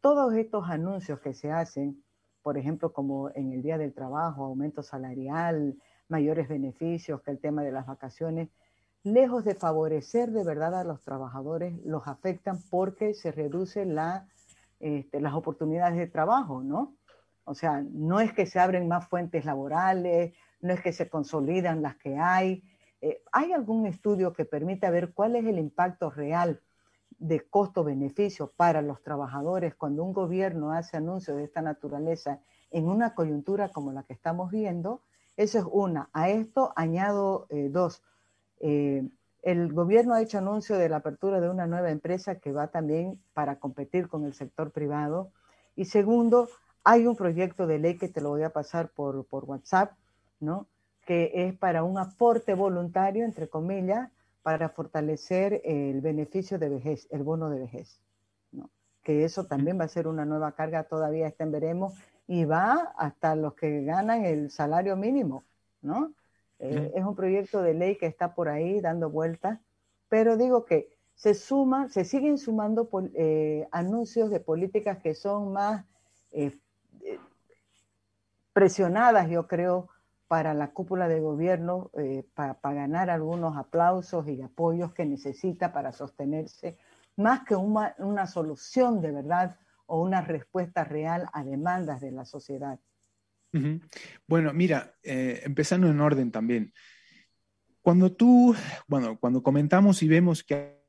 todos 0.00 0.34
estos 0.34 0.68
anuncios 0.68 1.20
que 1.20 1.32
se 1.32 1.50
hacen, 1.50 2.02
por 2.42 2.58
ejemplo, 2.58 2.92
como 2.92 3.30
en 3.34 3.52
el 3.52 3.62
Día 3.62 3.78
del 3.78 3.94
Trabajo, 3.94 4.44
aumento 4.44 4.82
salarial, 4.82 5.76
mayores 6.08 6.48
beneficios, 6.48 7.22
que 7.22 7.30
el 7.30 7.38
tema 7.38 7.62
de 7.62 7.72
las 7.72 7.86
vacaciones, 7.86 8.50
lejos 9.02 9.44
de 9.44 9.54
favorecer 9.54 10.30
de 10.30 10.44
verdad 10.44 10.78
a 10.78 10.84
los 10.84 11.00
trabajadores, 11.02 11.74
los 11.84 12.06
afectan 12.06 12.58
porque 12.70 13.14
se 13.14 13.32
reducen 13.32 13.96
este, 14.78 15.20
las 15.20 15.34
oportunidades 15.34 15.96
de 15.96 16.06
trabajo, 16.06 16.62
¿no? 16.62 16.96
O 17.44 17.54
sea, 17.54 17.82
no 17.90 18.20
es 18.20 18.32
que 18.32 18.46
se 18.46 18.60
abren 18.60 18.86
más 18.86 19.08
fuentes 19.08 19.44
laborales, 19.44 20.34
no 20.62 20.72
es 20.72 20.80
que 20.80 20.92
se 20.92 21.08
consolidan 21.08 21.82
las 21.82 21.96
que 21.96 22.16
hay. 22.16 22.64
Eh, 23.00 23.22
¿Hay 23.32 23.52
algún 23.52 23.86
estudio 23.86 24.32
que 24.32 24.44
permita 24.44 24.90
ver 24.90 25.12
cuál 25.12 25.36
es 25.36 25.44
el 25.44 25.58
impacto 25.58 26.08
real 26.08 26.62
de 27.18 27.40
costo-beneficio 27.40 28.52
para 28.56 28.80
los 28.80 29.02
trabajadores 29.02 29.74
cuando 29.74 30.02
un 30.02 30.12
gobierno 30.12 30.72
hace 30.72 30.96
anuncios 30.96 31.36
de 31.36 31.44
esta 31.44 31.62
naturaleza 31.62 32.40
en 32.70 32.88
una 32.88 33.14
coyuntura 33.14 33.68
como 33.68 33.92
la 33.92 34.04
que 34.04 34.14
estamos 34.14 34.50
viendo? 34.50 35.02
Eso 35.36 35.58
es 35.58 35.64
una. 35.70 36.08
A 36.12 36.30
esto 36.30 36.72
añado 36.76 37.46
eh, 37.50 37.68
dos. 37.70 38.02
Eh, 38.60 39.08
el 39.42 39.72
gobierno 39.72 40.14
ha 40.14 40.22
hecho 40.22 40.38
anuncio 40.38 40.78
de 40.78 40.88
la 40.88 40.98
apertura 40.98 41.40
de 41.40 41.50
una 41.50 41.66
nueva 41.66 41.90
empresa 41.90 42.36
que 42.36 42.52
va 42.52 42.68
también 42.68 43.20
para 43.32 43.58
competir 43.58 44.08
con 44.08 44.24
el 44.24 44.34
sector 44.34 44.70
privado. 44.70 45.32
Y 45.74 45.86
segundo, 45.86 46.48
hay 46.84 47.08
un 47.08 47.16
proyecto 47.16 47.66
de 47.66 47.80
ley 47.80 47.98
que 47.98 48.08
te 48.08 48.20
lo 48.20 48.28
voy 48.30 48.44
a 48.44 48.50
pasar 48.50 48.90
por, 48.90 49.26
por 49.26 49.44
WhatsApp, 49.44 49.92
¿no? 50.42 50.66
que 51.06 51.32
es 51.34 51.54
para 51.54 51.82
un 51.82 51.98
aporte 51.98 52.54
voluntario, 52.54 53.24
entre 53.24 53.48
comillas, 53.48 54.10
para 54.42 54.68
fortalecer 54.68 55.60
el 55.64 56.00
beneficio 56.00 56.58
de 56.58 56.68
vejez, 56.68 57.08
el 57.10 57.22
bono 57.22 57.48
de 57.48 57.60
vejez. 57.60 58.00
¿no? 58.50 58.70
Que 59.02 59.24
eso 59.24 59.46
también 59.46 59.78
va 59.78 59.84
a 59.84 59.88
ser 59.88 60.06
una 60.06 60.24
nueva 60.24 60.52
carga, 60.52 60.84
todavía 60.84 61.26
está 61.26 61.44
en 61.44 61.52
veremos, 61.52 61.94
y 62.26 62.44
va 62.44 62.92
hasta 62.96 63.34
los 63.34 63.54
que 63.54 63.84
ganan 63.84 64.24
el 64.24 64.50
salario 64.50 64.96
mínimo, 64.96 65.44
¿no? 65.82 66.12
Eh, 66.60 66.92
es 66.94 67.04
un 67.04 67.16
proyecto 67.16 67.60
de 67.60 67.74
ley 67.74 67.96
que 67.96 68.06
está 68.06 68.34
por 68.34 68.48
ahí 68.48 68.80
dando 68.80 69.10
vueltas, 69.10 69.58
pero 70.08 70.36
digo 70.36 70.64
que 70.64 70.96
se 71.16 71.34
suman, 71.34 71.90
se 71.90 72.04
siguen 72.04 72.38
sumando 72.38 72.88
eh, 73.14 73.66
anuncios 73.72 74.30
de 74.30 74.38
políticas 74.38 74.98
que 74.98 75.14
son 75.16 75.52
más 75.52 75.84
eh, 76.30 76.56
presionadas, 78.52 79.28
yo 79.28 79.48
creo, 79.48 79.88
para 80.32 80.54
la 80.54 80.72
cúpula 80.72 81.08
de 81.08 81.20
gobierno, 81.20 81.90
para, 82.32 82.56
ganar 82.62 83.10
algunos 83.10 83.54
aplausos 83.54 84.26
y 84.28 84.40
apoyos 84.40 84.94
que 84.94 85.04
necesita 85.04 85.74
para 85.74 85.92
sostenerse, 85.92 86.78
más 87.16 87.44
que 87.44 87.54
una, 87.54 87.94
una 87.98 88.26
solución 88.26 89.02
de 89.02 89.12
verdad 89.12 89.58
o 89.84 90.00
una 90.00 90.22
respuesta 90.22 90.84
real 90.84 91.28
a 91.34 91.44
demandas 91.44 92.00
de 92.00 92.12
la 92.12 92.24
sociedad. 92.24 92.80
Bueno, 94.26 94.54
mira, 94.54 94.94
eh, 95.02 95.42
empezando 95.44 95.86
en 95.88 96.00
orden 96.00 96.30
también. 96.30 96.72
Cuando 97.82 98.16
tú, 98.16 98.56
bueno, 98.88 99.18
cuando 99.20 99.42
comentamos 99.42 100.02
y 100.02 100.08
vemos 100.08 100.42
que... 100.42 100.82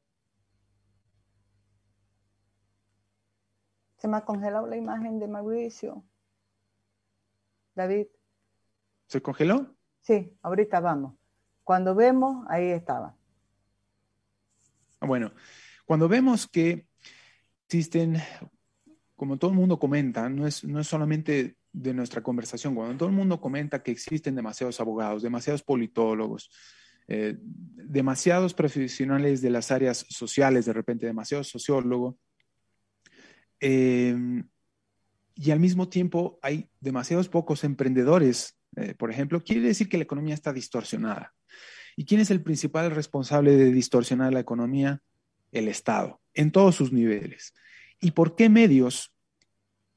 Se 3.97 4.07
me 4.07 4.15
ha 4.15 4.21
congelado 4.23 4.67
la 4.67 4.77
imagen 4.77 5.19
de 5.19 5.27
Mauricio. 5.27 6.01
David. 7.75 8.07
¿Se 9.13 9.21
congeló? 9.21 9.75
Sí, 10.01 10.35
ahorita 10.41 10.79
vamos. 10.79 11.13
Cuando 11.63 11.93
vemos, 11.93 12.47
ahí 12.49 12.71
estaba. 12.71 13.15
Bueno, 15.01 15.31
cuando 15.85 16.09
vemos 16.09 16.47
que 16.47 16.87
existen, 17.67 18.17
como 19.15 19.37
todo 19.37 19.51
el 19.51 19.57
mundo 19.57 19.77
comenta, 19.77 20.27
no 20.29 20.47
es, 20.47 20.63
no 20.63 20.79
es 20.79 20.87
solamente 20.87 21.57
de 21.71 21.93
nuestra 21.93 22.23
conversación, 22.23 22.73
cuando 22.73 22.97
todo 22.97 23.09
el 23.09 23.13
mundo 23.13 23.39
comenta 23.39 23.83
que 23.83 23.91
existen 23.91 24.33
demasiados 24.33 24.79
abogados, 24.79 25.21
demasiados 25.21 25.61
politólogos, 25.61 26.49
eh, 27.07 27.37
demasiados 27.39 28.55
profesionales 28.55 29.43
de 29.43 29.51
las 29.51 29.69
áreas 29.69 30.07
sociales, 30.09 30.65
de 30.65 30.73
repente 30.73 31.05
demasiados 31.05 31.49
sociólogos, 31.49 32.15
eh, 33.59 34.43
y 35.35 35.51
al 35.51 35.59
mismo 35.59 35.87
tiempo 35.87 36.39
hay 36.41 36.67
demasiados 36.79 37.29
pocos 37.29 37.63
emprendedores, 37.63 38.57
eh, 38.75 38.93
por 38.95 39.11
ejemplo, 39.11 39.43
quiere 39.43 39.61
decir 39.61 39.89
que 39.89 39.97
la 39.97 40.03
economía 40.03 40.33
está 40.33 40.53
distorsionada. 40.53 41.33
¿Y 41.95 42.05
quién 42.05 42.21
es 42.21 42.31
el 42.31 42.41
principal 42.41 42.91
responsable 42.91 43.55
de 43.55 43.71
distorsionar 43.71 44.33
la 44.33 44.39
economía? 44.39 45.01
El 45.51 45.67
Estado, 45.67 46.19
en 46.33 46.51
todos 46.51 46.75
sus 46.75 46.91
niveles. 46.91 47.53
¿Y 47.99 48.11
por 48.11 48.35
qué 48.35 48.49
medios 48.49 49.13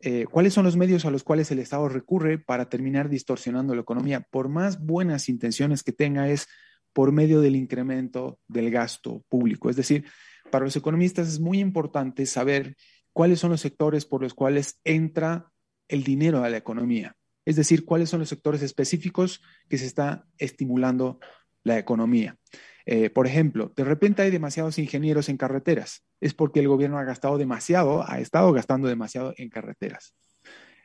eh, 0.01 0.27
cuáles 0.31 0.53
son 0.53 0.65
los 0.65 0.77
medios 0.77 1.05
a 1.07 1.11
los 1.11 1.25
cuales 1.25 1.51
el 1.51 1.59
Estado 1.59 1.89
recurre 1.89 2.39
para 2.39 2.69
terminar 2.69 3.09
distorsionando 3.09 3.75
la 3.75 3.81
economía, 3.81 4.21
por 4.21 4.49
más 4.49 4.85
buenas 4.85 5.29
intenciones 5.29 5.83
que 5.83 5.93
tenga, 5.93 6.29
es 6.29 6.49
por 6.93 7.13
medio 7.13 7.41
del 7.41 7.57
incremento 7.57 8.39
del 8.47 8.71
gasto 8.71 9.25
público. 9.29 9.71
Es 9.71 9.77
decir, 9.77 10.05
para 10.51 10.65
los 10.65 10.77
economistas 10.77 11.29
es 11.29 11.41
muy 11.41 11.61
importante 11.61 12.27
saber 12.27 12.77
cuáles 13.13 13.41
son 13.41 13.51
los 13.51 13.61
sectores 13.61 14.05
por 14.05 14.23
los 14.23 14.35
cuales 14.35 14.79
entra 14.85 15.51
el 15.89 16.05
dinero 16.05 16.45
a 16.45 16.51
la 16.51 16.59
economía. 16.59 17.17
Es 17.47 17.57
decir, 17.57 17.87
cuáles 17.87 18.11
son 18.11 18.21
los 18.21 18.29
sectores 18.29 18.61
específicos 18.61 19.41
que 19.69 19.79
se 19.79 19.87
está 19.87 20.27
estimulando 20.37 21.21
la 21.63 21.79
economía. 21.79 22.37
Eh, 22.85 23.09
por 23.09 23.27
ejemplo, 23.27 23.73
de 23.75 23.85
repente 23.85 24.23
hay 24.23 24.31
demasiados 24.31 24.79
ingenieros 24.79 25.29
en 25.29 25.37
carreteras. 25.37 26.05
Es 26.21 26.35
porque 26.35 26.61
el 26.61 26.69
gobierno 26.69 26.99
ha 26.99 27.05
gastado 27.05 27.39
demasiado, 27.39 28.05
ha 28.09 28.21
estado 28.21 28.53
gastando 28.53 28.89
demasiado 28.89 29.33
en 29.37 29.49
carreteras. 29.49 30.15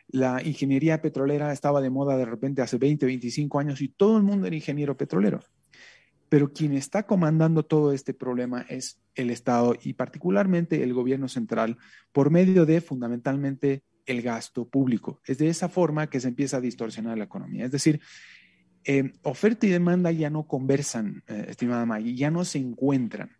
La 0.07 0.41
ingeniería 0.43 1.01
petrolera 1.01 1.51
estaba 1.51 1.81
de 1.81 1.89
moda 1.89 2.17
de 2.17 2.25
repente 2.25 2.61
hace 2.61 2.77
20, 2.77 3.05
25 3.05 3.59
años 3.59 3.81
y 3.81 3.89
todo 3.89 4.17
el 4.17 4.23
mundo 4.23 4.47
era 4.47 4.55
ingeniero 4.55 4.97
petrolero. 4.97 5.39
Pero 6.27 6.53
quien 6.53 6.73
está 6.73 7.03
comandando 7.03 7.63
todo 7.63 7.91
este 7.91 8.13
problema 8.13 8.65
es 8.69 8.99
el 9.15 9.29
Estado 9.29 9.75
y 9.81 9.93
particularmente 9.93 10.83
el 10.83 10.93
gobierno 10.93 11.27
central 11.27 11.77
por 12.11 12.29
medio 12.29 12.65
de 12.65 12.81
fundamentalmente 12.81 13.83
el 14.05 14.21
gasto 14.21 14.67
público. 14.67 15.21
Es 15.25 15.37
de 15.37 15.47
esa 15.47 15.69
forma 15.69 16.09
que 16.09 16.19
se 16.19 16.27
empieza 16.27 16.57
a 16.57 16.61
distorsionar 16.61 17.17
la 17.17 17.25
economía. 17.25 17.65
Es 17.65 17.71
decir, 17.71 18.01
eh, 18.83 19.13
oferta 19.21 19.67
y 19.67 19.69
demanda 19.69 20.11
ya 20.11 20.29
no 20.29 20.47
conversan, 20.47 21.23
eh, 21.27 21.45
estimada 21.49 21.85
Maggie, 21.85 22.15
ya 22.15 22.31
no 22.31 22.43
se 22.45 22.57
encuentran. 22.57 23.31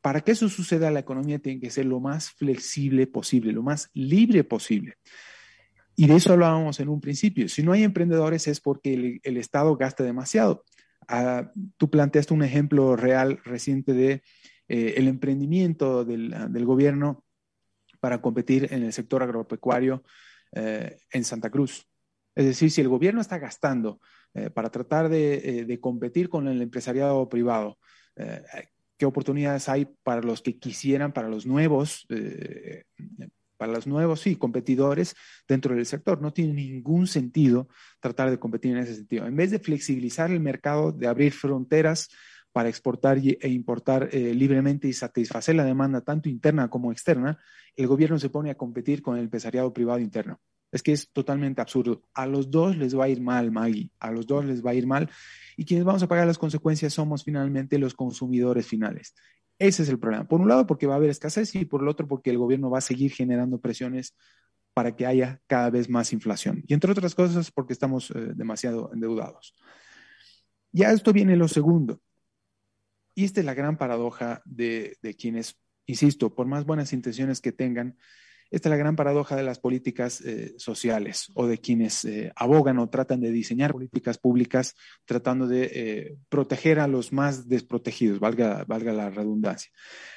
Para 0.00 0.22
que 0.22 0.32
eso 0.32 0.48
suceda, 0.48 0.90
la 0.90 1.00
economía 1.00 1.38
tiene 1.38 1.60
que 1.60 1.70
ser 1.70 1.84
lo 1.84 2.00
más 2.00 2.30
flexible 2.30 3.06
posible, 3.06 3.52
lo 3.52 3.62
más 3.62 3.90
libre 3.92 4.42
posible. 4.44 4.94
Y 5.96 6.06
de 6.06 6.16
eso 6.16 6.32
hablábamos 6.32 6.80
en 6.80 6.88
un 6.88 7.00
principio. 7.00 7.48
Si 7.48 7.62
no 7.62 7.72
hay 7.72 7.82
emprendedores 7.82 8.46
es 8.48 8.60
porque 8.60 9.20
el, 9.22 9.36
Estado 9.36 9.76
gasta 9.76 10.04
demasiado. 10.04 10.64
Ah, 11.08 11.50
tú 11.76 11.90
planteaste 11.90 12.34
un 12.34 12.42
ejemplo 12.42 12.96
real 12.96 13.40
reciente 13.44 13.92
de 13.92 14.22
eh, 14.68 14.94
el 14.96 15.08
emprendimiento 15.08 16.04
del, 16.04 16.34
del, 16.50 16.64
gobierno 16.64 17.24
para 18.00 18.20
competir 18.20 18.68
en 18.72 18.82
el 18.82 18.92
sector 18.92 19.22
agropecuario 19.22 20.02
en 20.52 21.24
Santa 21.24 21.50
Cruz. 21.50 21.86
Es 22.34 22.44
decir, 22.44 22.70
si 22.70 22.80
el 22.80 22.88
gobierno 22.88 23.20
está 23.20 23.38
gastando 23.38 24.00
eh, 24.36 24.50
para 24.50 24.68
tratar 24.68 25.10
eh, 25.14 25.64
de, 25.66 25.80
competir 25.80 26.28
con 26.28 26.46
el 26.46 26.60
empresariado 26.60 27.26
privado. 27.26 27.78
Eh, 28.16 28.42
¿Qué 28.98 29.06
oportunidades 29.06 29.66
hay 29.70 29.88
para 30.02 30.20
los 30.20 30.42
que 30.42 30.58
quisieran, 30.58 31.12
para 31.12 31.28
los 31.28 31.46
nuevos, 31.46 32.06
para 33.56 33.72
los 33.72 33.86
nuevos, 33.86 34.20
sí, 34.20 34.36
competidores 34.36 35.14
dentro 35.48 35.74
del 35.74 35.86
sector? 35.86 36.20
No 36.20 36.32
tiene 36.32 36.54
ningún 36.54 37.06
sentido 37.06 37.68
tratar 38.00 38.30
de 38.30 38.38
competir 38.38 38.72
en 38.72 38.78
ese 38.78 38.94
sentido. 38.94 39.26
En 39.26 39.36
vez 39.36 39.50
de 39.50 39.58
flexibilizar 39.58 40.30
el 40.30 40.40
mercado, 40.40 40.92
de 40.92 41.06
abrir 41.06 41.32
fronteras 41.32 42.08
para 42.56 42.70
exportar 42.70 43.18
e 43.18 43.48
importar 43.50 44.08
libremente 44.14 44.88
y 44.88 44.94
satisfacer 44.94 45.54
la 45.54 45.62
demanda 45.62 46.00
tanto 46.00 46.30
interna 46.30 46.70
como 46.70 46.90
externa, 46.90 47.38
el 47.76 47.86
gobierno 47.86 48.18
se 48.18 48.30
pone 48.30 48.50
a 48.50 48.54
competir 48.54 49.02
con 49.02 49.18
el 49.18 49.24
empresariado 49.24 49.74
privado 49.74 49.98
interno. 49.98 50.40
Es 50.72 50.82
que 50.82 50.92
es 50.92 51.12
totalmente 51.12 51.60
absurdo. 51.60 52.08
A 52.14 52.24
los 52.24 52.50
dos 52.50 52.74
les 52.78 52.98
va 52.98 53.04
a 53.04 53.08
ir 53.10 53.20
mal, 53.20 53.52
Maggie. 53.52 53.90
A 54.00 54.10
los 54.10 54.26
dos 54.26 54.46
les 54.46 54.64
va 54.64 54.70
a 54.70 54.74
ir 54.74 54.86
mal. 54.86 55.10
Y 55.58 55.66
quienes 55.66 55.84
vamos 55.84 56.02
a 56.02 56.08
pagar 56.08 56.26
las 56.26 56.38
consecuencias 56.38 56.94
somos 56.94 57.24
finalmente 57.24 57.78
los 57.78 57.92
consumidores 57.92 58.66
finales. 58.66 59.14
Ese 59.58 59.82
es 59.82 59.90
el 59.90 59.98
problema. 59.98 60.26
Por 60.26 60.40
un 60.40 60.48
lado, 60.48 60.66
porque 60.66 60.86
va 60.86 60.94
a 60.94 60.96
haber 60.96 61.10
escasez 61.10 61.54
y 61.56 61.66
por 61.66 61.82
el 61.82 61.88
otro, 61.88 62.08
porque 62.08 62.30
el 62.30 62.38
gobierno 62.38 62.70
va 62.70 62.78
a 62.78 62.80
seguir 62.80 63.12
generando 63.12 63.60
presiones 63.60 64.16
para 64.72 64.96
que 64.96 65.04
haya 65.04 65.42
cada 65.46 65.68
vez 65.68 65.90
más 65.90 66.10
inflación. 66.14 66.64
Y 66.66 66.72
entre 66.72 66.90
otras 66.90 67.14
cosas, 67.14 67.50
porque 67.50 67.74
estamos 67.74 68.10
eh, 68.12 68.32
demasiado 68.34 68.90
endeudados. 68.94 69.54
Ya 70.72 70.90
esto 70.92 71.12
viene 71.12 71.36
lo 71.36 71.48
segundo. 71.48 72.00
Y 73.16 73.24
esta 73.24 73.40
es 73.40 73.46
la 73.46 73.54
gran 73.54 73.78
paradoja 73.78 74.42
de, 74.44 74.98
quienes, 75.18 75.58
insisto, 75.86 76.34
por 76.34 76.46
más 76.46 76.66
buenas 76.66 76.92
intenciones 76.92 77.40
que 77.40 77.50
tengan, 77.50 77.96
esta 78.50 78.68
es 78.68 78.70
la 78.70 78.76
gran 78.76 78.94
paradoja 78.94 79.34
de 79.34 79.42
las 79.42 79.58
políticas 79.58 80.20
eh, 80.20 80.54
sociales 80.58 81.32
o 81.34 81.46
de 81.46 81.58
quienes 81.58 82.04
eh, 82.04 82.30
abogan 82.36 82.78
o 82.78 82.90
tratan 82.90 83.22
de 83.22 83.32
diseñar 83.32 83.72
políticas 83.72 84.18
públicas 84.18 84.74
tratando 85.06 85.48
de 85.48 85.70
eh, 85.72 86.16
proteger 86.28 86.78
a 86.78 86.86
los 86.86 87.10
más 87.10 87.48
desprotegidos, 87.48 88.20
valga, 88.20 88.64
valga 88.68 88.92
la 88.92 89.08
redundancia. 89.08 89.72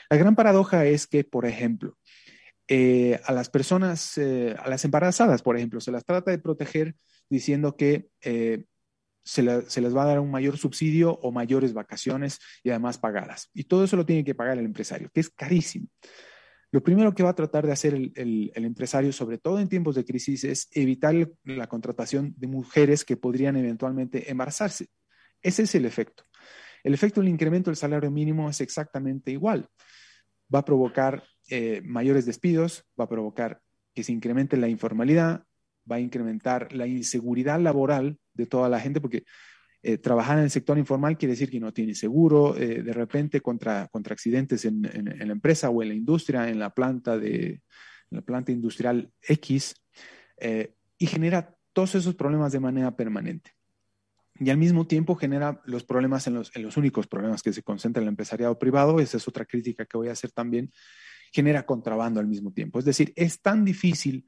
La 0.09 0.17
gran 0.17 0.35
paradoja 0.35 0.85
es 0.85 1.07
que, 1.07 1.23
por 1.23 1.45
ejemplo, 1.45 1.97
a 2.69 3.33
las 3.33 3.49
personas, 3.49 4.19
a 4.19 4.69
las 4.69 4.85
embarazadas, 4.85 5.41
por 5.41 5.57
ejemplo, 5.57 5.79
se 5.79 5.91
las 5.91 6.05
trata 6.05 6.29
de 6.29 6.37
proteger 6.37 6.95
diciendo 7.29 7.75
que 7.75 8.09
se, 9.23 9.43
les 9.43 9.95
va 9.95 10.03
a 10.03 10.07
dar 10.07 10.19
un 10.19 10.31
mayor 10.31 10.57
subsidio 10.57 11.19
o 11.21 11.31
mayores 11.31 11.73
vacaciones 11.73 12.39
y 12.63 12.69
además 12.69 12.97
pagadas. 12.97 13.49
Y 13.53 13.65
todo 13.65 13.83
eso 13.83 13.95
lo 13.95 14.05
tiene 14.05 14.23
que 14.23 14.35
pagar 14.35 14.57
el 14.57 14.65
empresario, 14.65 15.09
que 15.13 15.19
es 15.19 15.29
carísimo. 15.29 15.87
Lo 16.71 16.83
primero 16.83 17.13
que 17.15 17.23
va 17.23 17.29
a 17.29 17.35
tratar 17.35 17.65
de 17.65 17.71
hacer 17.71 17.95
el, 17.95 18.51
empresario, 18.53 19.11
sobre 19.11 19.39
todo 19.39 19.59
en 19.59 19.69
tiempos 19.69 19.95
de 19.95 20.05
crisis, 20.05 20.43
es 20.43 20.67
evitar 20.71 21.15
la 21.43 21.67
contratación 21.67 22.35
de 22.37 22.47
mujeres 22.47 23.03
que 23.03 23.17
podrían 23.17 23.55
eventualmente 23.55 24.29
embarazarse. 24.29 24.87
Ese 25.41 25.63
es 25.63 25.73
el 25.73 25.85
efecto. 25.85 26.25
El 26.83 26.93
efecto 26.93 27.21
del 27.21 27.29
incremento 27.29 27.71
del 27.71 27.75
salario 27.75 28.11
mínimo 28.11 28.49
es 28.49 28.61
exactamente 28.61 29.31
igual. 29.31 29.67
Va 30.53 30.59
a 30.59 30.65
provocar 30.65 31.23
eh, 31.49 31.81
mayores 31.83 32.25
despidos, 32.25 32.85
va 32.99 33.05
a 33.05 33.09
provocar 33.09 33.61
que 33.95 34.03
se 34.03 34.11
incremente 34.11 34.55
la 34.55 34.69
informalidad, 34.69 35.43
va 35.91 35.95
a 35.95 35.99
incrementar 35.99 36.71
la 36.73 36.87
inseguridad 36.87 37.59
laboral 37.59 38.19
de 38.39 38.47
toda 38.47 38.69
la 38.69 38.79
gente, 38.79 39.01
porque 39.01 39.23
eh, 39.81 39.97
trabajar 39.97 40.37
en 40.37 40.45
el 40.45 40.49
sector 40.49 40.77
informal 40.77 41.17
quiere 41.17 41.33
decir 41.33 41.49
que 41.49 41.59
no 41.59 41.71
tiene 41.71 41.95
seguro, 41.95 42.55
eh, 42.57 42.83
de 42.83 42.93
repente 42.93 43.39
contra, 43.39 43.87
contra 43.87 44.13
accidentes 44.13 44.65
en, 44.65 44.81
la 44.81 45.31
empresa 45.31 45.69
o 45.69 45.81
en 45.81 45.89
la 45.89 45.95
industria, 45.95 46.49
en 46.49 46.59
la 46.59 46.73
planta, 46.73 47.17
de, 47.17 47.61
la 48.09 48.21
planta 48.21 48.51
industrial 48.51 49.11
X, 49.21 49.75
eh, 50.37 50.73
y 50.97 51.07
genera 51.07 51.55
todos 51.71 51.95
esos 51.95 52.15
problemas 52.15 52.51
de 52.51 52.59
manera 52.59 52.95
permanente. 52.95 53.51
Y 54.35 54.49
al 54.49 54.57
mismo 54.57 54.87
tiempo 54.87 55.15
genera 55.15 55.61
los 55.65 55.83
problemas 55.83 56.27
en 56.27 56.35
los, 56.35 56.53
en 56.55 56.63
los 56.63 56.75
únicos 56.75 57.07
problemas 57.07 57.41
que 57.41 57.53
se 57.53 57.63
concentra 57.63 58.01
en 58.01 58.07
el 58.07 58.09
empresariado 58.09 58.57
privado, 58.57 58.99
esa 58.99 59.17
es 59.17 59.27
otra 59.27 59.45
crítica 59.45 59.85
que 59.85 59.97
voy 59.97 60.09
a 60.09 60.13
hacer 60.13 60.31
también, 60.31 60.71
genera 61.31 61.65
contrabando 61.65 62.19
al 62.19 62.27
mismo 62.27 62.51
tiempo. 62.51 62.79
Es 62.79 62.85
decir, 62.85 63.13
es 63.15 63.41
tan 63.41 63.63
difícil, 63.63 64.25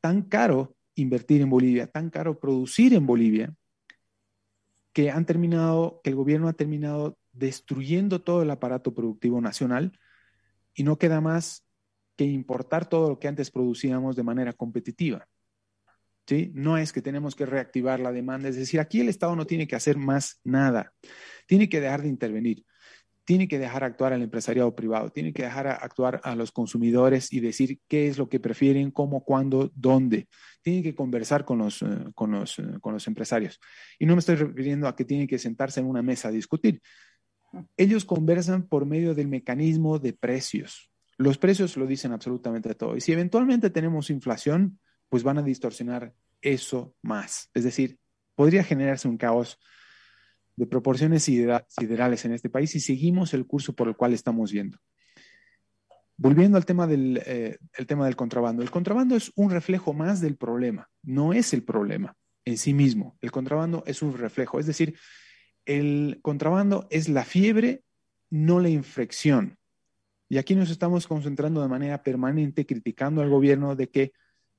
tan 0.00 0.22
caro 0.22 0.77
invertir 1.00 1.40
en 1.40 1.50
Bolivia, 1.50 1.86
tan 1.86 2.10
caro 2.10 2.38
producir 2.38 2.94
en 2.94 3.06
Bolivia, 3.06 3.54
que 4.92 5.10
han 5.10 5.26
terminado, 5.26 6.00
que 6.02 6.10
el 6.10 6.16
gobierno 6.16 6.48
ha 6.48 6.54
terminado 6.54 7.18
destruyendo 7.32 8.22
todo 8.22 8.42
el 8.42 8.50
aparato 8.50 8.94
productivo 8.94 9.40
nacional 9.40 9.98
y 10.74 10.82
no 10.82 10.98
queda 10.98 11.20
más 11.20 11.64
que 12.16 12.24
importar 12.24 12.88
todo 12.88 13.10
lo 13.10 13.18
que 13.18 13.28
antes 13.28 13.50
producíamos 13.50 14.16
de 14.16 14.24
manera 14.24 14.52
competitiva. 14.52 15.28
¿Sí? 16.26 16.50
No 16.54 16.76
es 16.76 16.92
que 16.92 17.00
tenemos 17.00 17.34
que 17.34 17.46
reactivar 17.46 18.00
la 18.00 18.12
demanda, 18.12 18.48
es 18.48 18.56
decir, 18.56 18.80
aquí 18.80 19.00
el 19.00 19.08
Estado 19.08 19.34
no 19.34 19.46
tiene 19.46 19.66
que 19.66 19.76
hacer 19.76 19.96
más 19.96 20.40
nada, 20.44 20.92
tiene 21.46 21.70
que 21.70 21.80
dejar 21.80 22.02
de 22.02 22.08
intervenir 22.08 22.66
tiene 23.28 23.46
que 23.46 23.58
dejar 23.58 23.84
actuar 23.84 24.14
al 24.14 24.22
empresariado 24.22 24.74
privado, 24.74 25.10
tiene 25.10 25.34
que 25.34 25.42
dejar 25.42 25.66
actuar 25.66 26.18
a 26.24 26.34
los 26.34 26.50
consumidores 26.50 27.30
y 27.30 27.40
decir 27.40 27.78
qué 27.86 28.08
es 28.08 28.16
lo 28.16 28.30
que 28.30 28.40
prefieren, 28.40 28.90
cómo, 28.90 29.22
cuándo, 29.22 29.70
dónde. 29.74 30.28
Tiene 30.62 30.82
que 30.82 30.94
conversar 30.94 31.44
con 31.44 31.58
los, 31.58 31.82
eh, 31.82 31.86
con 32.14 32.30
los, 32.30 32.58
eh, 32.58 32.64
con 32.80 32.94
los 32.94 33.06
empresarios. 33.06 33.60
Y 33.98 34.06
no 34.06 34.14
me 34.14 34.20
estoy 34.20 34.36
refiriendo 34.36 34.88
a 34.88 34.96
que 34.96 35.04
tienen 35.04 35.26
que 35.26 35.38
sentarse 35.38 35.78
en 35.78 35.84
una 35.84 36.00
mesa 36.00 36.28
a 36.28 36.30
discutir. 36.30 36.80
Ellos 37.76 38.06
conversan 38.06 38.66
por 38.66 38.86
medio 38.86 39.14
del 39.14 39.28
mecanismo 39.28 39.98
de 39.98 40.14
precios. 40.14 40.90
Los 41.18 41.36
precios 41.36 41.76
lo 41.76 41.86
dicen 41.86 42.12
absolutamente 42.12 42.74
todo. 42.74 42.96
Y 42.96 43.02
si 43.02 43.12
eventualmente 43.12 43.68
tenemos 43.68 44.08
inflación, 44.08 44.78
pues 45.10 45.22
van 45.22 45.36
a 45.36 45.42
distorsionar 45.42 46.14
eso 46.40 46.94
más. 47.02 47.50
Es 47.52 47.64
decir, 47.64 47.98
podría 48.34 48.64
generarse 48.64 49.06
un 49.06 49.18
caos 49.18 49.58
de 50.58 50.66
proporciones 50.66 51.22
siderales 51.22 52.24
en 52.24 52.32
este 52.32 52.50
país 52.50 52.74
y 52.74 52.80
seguimos 52.80 53.32
el 53.32 53.46
curso 53.46 53.74
por 53.74 53.86
el 53.86 53.94
cual 53.94 54.12
estamos 54.12 54.50
yendo. 54.50 54.76
Volviendo 56.16 56.56
al 56.56 56.66
tema 56.66 56.88
del, 56.88 57.22
eh, 57.24 57.58
el 57.76 57.86
tema 57.86 58.06
del 58.06 58.16
contrabando. 58.16 58.64
El 58.64 58.72
contrabando 58.72 59.14
es 59.14 59.30
un 59.36 59.52
reflejo 59.52 59.92
más 59.92 60.20
del 60.20 60.36
problema, 60.36 60.90
no 61.04 61.32
es 61.32 61.54
el 61.54 61.62
problema 61.62 62.16
en 62.44 62.58
sí 62.58 62.74
mismo. 62.74 63.16
El 63.20 63.30
contrabando 63.30 63.84
es 63.86 64.02
un 64.02 64.18
reflejo, 64.18 64.58
es 64.58 64.66
decir, 64.66 64.98
el 65.64 66.18
contrabando 66.22 66.88
es 66.90 67.08
la 67.08 67.24
fiebre, 67.24 67.84
no 68.28 68.58
la 68.58 68.68
infección. 68.68 69.58
Y 70.28 70.38
aquí 70.38 70.56
nos 70.56 70.70
estamos 70.70 71.06
concentrando 71.06 71.62
de 71.62 71.68
manera 71.68 72.02
permanente 72.02 72.66
criticando 72.66 73.22
al 73.22 73.30
gobierno 73.30 73.76
de 73.76 73.88
que 73.90 74.12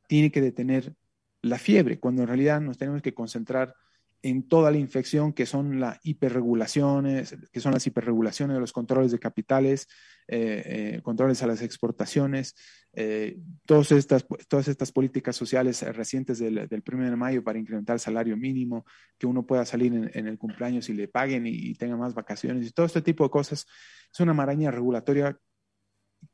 tiene 0.07 0.31
que 0.31 0.39
detener 0.39 0.95
la 1.41 1.59
fiebre, 1.59 1.99
cuando 1.99 2.21
en 2.21 2.29
realidad 2.29 2.61
nos 2.61 2.77
tenemos 2.77 3.01
que 3.01 3.13
concentrar 3.13 3.75
en 4.21 4.47
toda 4.47 4.71
la 4.71 4.77
infección 4.77 5.33
que 5.33 5.45
son 5.45 5.79
las 5.79 5.99
hiperregulaciones, 6.03 7.37
que 7.51 7.59
son 7.59 7.73
las 7.73 7.87
hiperregulaciones 7.87 8.55
de 8.55 8.59
los 8.61 8.73
controles 8.73 9.11
de 9.11 9.19
capitales, 9.19 9.87
eh, 10.27 10.95
eh, 10.97 11.01
controles 11.01 11.41
a 11.41 11.47
las 11.47 11.61
exportaciones, 11.61 12.55
eh, 12.93 13.39
todas, 13.65 13.91
estas, 13.91 14.25
todas 14.47 14.67
estas 14.67 14.91
políticas 14.91 15.35
sociales 15.35 15.81
recientes 15.95 16.39
del, 16.39 16.67
del 16.67 16.83
1 16.85 17.09
de 17.09 17.15
mayo 17.15 17.43
para 17.43 17.59
incrementar 17.59 17.95
el 17.95 17.99
salario 17.99 18.35
mínimo, 18.35 18.85
que 19.17 19.25
uno 19.25 19.45
pueda 19.45 19.65
salir 19.65 20.11
en, 20.13 20.27
el 20.27 20.37
cumpleaños 20.37 20.89
y 20.89 20.93
le 20.93 21.07
paguen 21.07 21.47
y, 21.47 21.73
tenga 21.75 21.95
más 21.95 22.13
vacaciones 22.13 22.67
y 22.67 22.71
todo 22.71 22.85
este 22.85 23.01
tipo 23.01 23.23
de 23.23 23.29
cosas, 23.29 23.65
es 24.11 24.19
una 24.19 24.33
maraña 24.33 24.69
regulatoria 24.69 25.37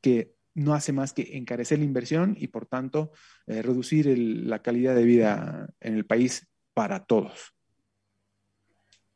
que 0.01 0.33
no 0.55 0.73
hace 0.73 0.91
más 0.91 1.13
que 1.13 1.37
encarecer 1.37 1.79
la 1.79 1.85
inversión 1.85 2.35
y 2.39 2.47
por 2.47 2.65
tanto 2.65 3.11
reducir 3.45 4.17
la 4.17 4.61
calidad 4.61 4.95
de 4.95 5.03
vida 5.03 5.69
en 5.81 5.95
el 5.95 6.05
país 6.05 6.47
para 6.73 7.05
todos. 7.05 7.54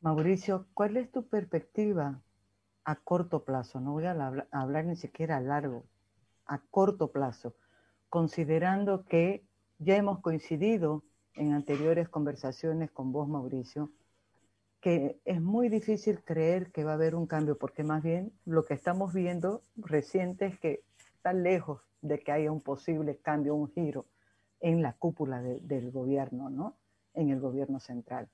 Mauricio, 0.01 0.65
¿cuál 0.73 0.95
es 0.95 1.11
tu 1.11 1.27
perspectiva 1.27 2.21
a 2.85 2.95
corto 2.95 3.43
plazo? 3.43 3.81
No 3.81 3.91
voy 3.91 4.05
a 4.05 4.11
hablar, 4.51 4.85
ni 4.85 4.95
siquiera 4.95 5.35
a 5.35 5.41
largo, 5.41 5.83
a 6.45 6.59
corto 6.59 7.11
plazo, 7.11 7.53
considerando 8.07 9.03
que 9.03 9.43
ya 9.77 9.97
hemos 9.97 10.19
coincidido 10.19 11.03
en 11.33 11.51
anteriores 11.51 12.07
conversaciones 12.07 12.91
con 12.91 13.11
vos, 13.11 13.27
Mauricio, 13.27 13.91
que 14.79 15.19
es 15.25 15.41
muy 15.41 15.67
difícil 15.67 16.23
creer 16.23 16.71
que 16.71 16.85
va 16.85 16.91
a 16.91 16.95
haber 16.95 17.13
un 17.13 17.27
cambio, 17.27 17.57
porque 17.57 17.83
más 17.83 18.01
bien 18.01 18.31
lo 18.45 18.63
que 18.63 18.75
estamos 18.75 19.13
viendo 19.13 19.63
reciente 19.75 20.45
es 20.45 20.59
que 20.59 20.85
está 21.15 21.33
lejos 21.33 21.81
de 22.01 22.19
que 22.19 22.31
haya 22.31 22.53
un 22.53 22.61
posible 22.61 23.17
cambio, 23.17 23.53
un 23.53 23.69
giro 23.69 24.05
en 24.61 24.81
la 24.81 24.93
cúpula 24.93 25.41
del 25.41 25.91
gobierno, 25.91 26.49
¿no? 26.49 26.77
En 27.13 27.31
el 27.31 27.41
gobierno 27.41 27.81
central. 27.81 28.29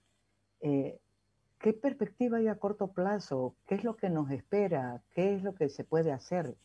Eh, 0.62 1.00
¿Qué 1.60 1.74
perspectiva 1.74 2.38
hay 2.38 2.48
a 2.48 2.56
corto 2.56 2.92
plazo? 2.92 3.56
¿Qué 3.68 3.76
es 3.76 3.84
lo 3.84 3.96
que 3.96 4.10
nos 4.10 4.30
espera? 4.32 5.02
¿Qué 5.14 5.36
es 5.36 5.44
lo 5.44 5.56
que 5.56 5.70
se 5.70 5.84
puede 5.84 6.12
hacer? 6.12 6.56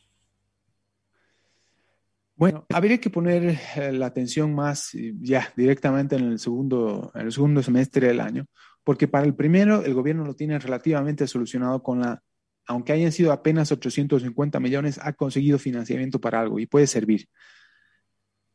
Bueno, 2.35 2.65
habría 2.69 2.99
que 2.99 3.09
poner 3.09 3.59
eh, 3.75 3.91
la 3.91 4.07
atención 4.07 4.55
más 4.55 4.95
eh, 4.95 5.13
ya 5.19 5.53
directamente 5.55 6.15
en 6.15 6.23
el 6.23 6.39
segundo, 6.39 7.11
en 7.13 7.27
el 7.27 7.31
segundo 7.31 7.61
semestre 7.61 8.07
del 8.07 8.19
año, 8.19 8.47
porque 8.83 9.07
para 9.07 9.25
el 9.25 9.35
primero 9.35 9.83
el 9.83 9.93
gobierno 9.93 10.25
lo 10.25 10.35
tiene 10.35 10.57
relativamente 10.57 11.27
solucionado 11.27 11.83
con 11.83 11.99
la, 11.99 12.23
aunque 12.65 12.93
hayan 12.93 13.11
sido 13.11 13.31
apenas 13.31 13.71
850 13.71 14.59
millones, 14.59 14.99
ha 15.03 15.13
conseguido 15.13 15.59
financiamiento 15.59 16.19
para 16.19 16.39
algo 16.39 16.59
y 16.59 16.65
puede 16.65 16.87
servir. 16.87 17.27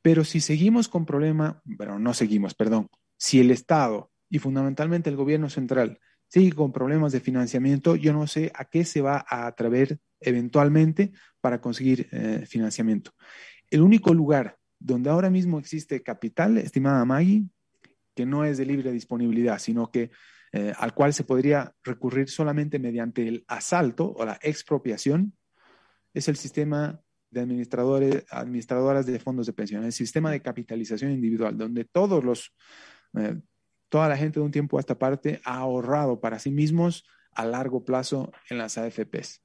Pero 0.03 0.25
si 0.25 0.41
seguimos 0.41 0.89
con 0.89 1.07
problema, 1.07 1.61
bueno, 1.65 1.99
no 1.99 2.13
seguimos, 2.13 2.55
perdón, 2.55 2.89
si 3.17 3.41
el 3.41 3.51
Estado 3.51 4.11
y 4.29 4.39
fundamentalmente 4.39 5.11
el 5.11 5.17
gobierno 5.17 5.49
central 5.49 6.01
sigue 6.37 6.53
con 6.53 6.71
problemas 6.71 7.13
de 7.13 7.21
financiamiento, 7.21 7.97
yo 7.97 8.13
no 8.13 8.27
sé 8.27 8.53
a 8.55 8.67
qué 8.67 8.85
se 8.85 9.01
va 9.01 9.25
a 9.27 9.47
atrever 9.47 9.99
eventualmente 10.21 11.13
para 11.41 11.63
conseguir 11.63 12.09
eh, 12.13 12.45
financiamiento. 12.47 13.13
El 13.71 13.81
único 13.81 14.13
lugar 14.13 14.59
donde 14.79 15.09
ahora 15.09 15.31
mismo 15.31 15.59
existe 15.59 16.03
capital, 16.03 16.59
estimada 16.59 17.07
Maggie, 17.07 17.45
que 18.15 18.27
no 18.27 18.45
es 18.45 18.59
de 18.59 18.67
libre 18.67 18.93
disponibilidad, 18.93 19.59
sino 19.59 19.91
que 19.91 20.11
eh, 20.53 20.75
al 20.77 20.93
cual 20.93 21.15
se 21.15 21.25
podría 21.25 21.73
recurrir 21.83 22.29
solamente 22.29 22.79
mediante 22.79 23.27
el 23.27 23.43
asalto 23.49 24.13
o 24.13 24.27
la 24.27 24.39
expropiación, 24.43 25.33
es 26.13 26.29
el 26.29 26.37
sistema 26.37 27.01
de 27.31 27.41
administradores, 27.41 28.27
administradoras 28.31 29.07
de 29.07 29.19
fondos 29.19 29.47
de 29.47 29.55
pensión, 29.55 29.85
el 29.85 29.93
sistema 29.93 30.31
de 30.31 30.43
capitalización 30.43 31.13
individual, 31.13 31.57
donde 31.57 31.87
todos 31.87 32.23
los, 32.23 32.53
eh, 33.15 33.41
toda 33.89 34.09
la 34.09 34.17
gente 34.17 34.41
de 34.41 34.47
un 34.47 34.53
tiempo 34.53 34.77
a 34.77 34.81
esta 34.81 34.99
parte 34.99 35.41
ha 35.45 35.59
ahorrado 35.59 36.21
para 36.21 36.39
sí 36.39 36.51
mismos 36.51 37.05
a 37.33 37.45
largo 37.45 37.85
plazo 37.85 38.33
en 38.51 38.59
las 38.59 38.79
AFPs. 38.79 39.43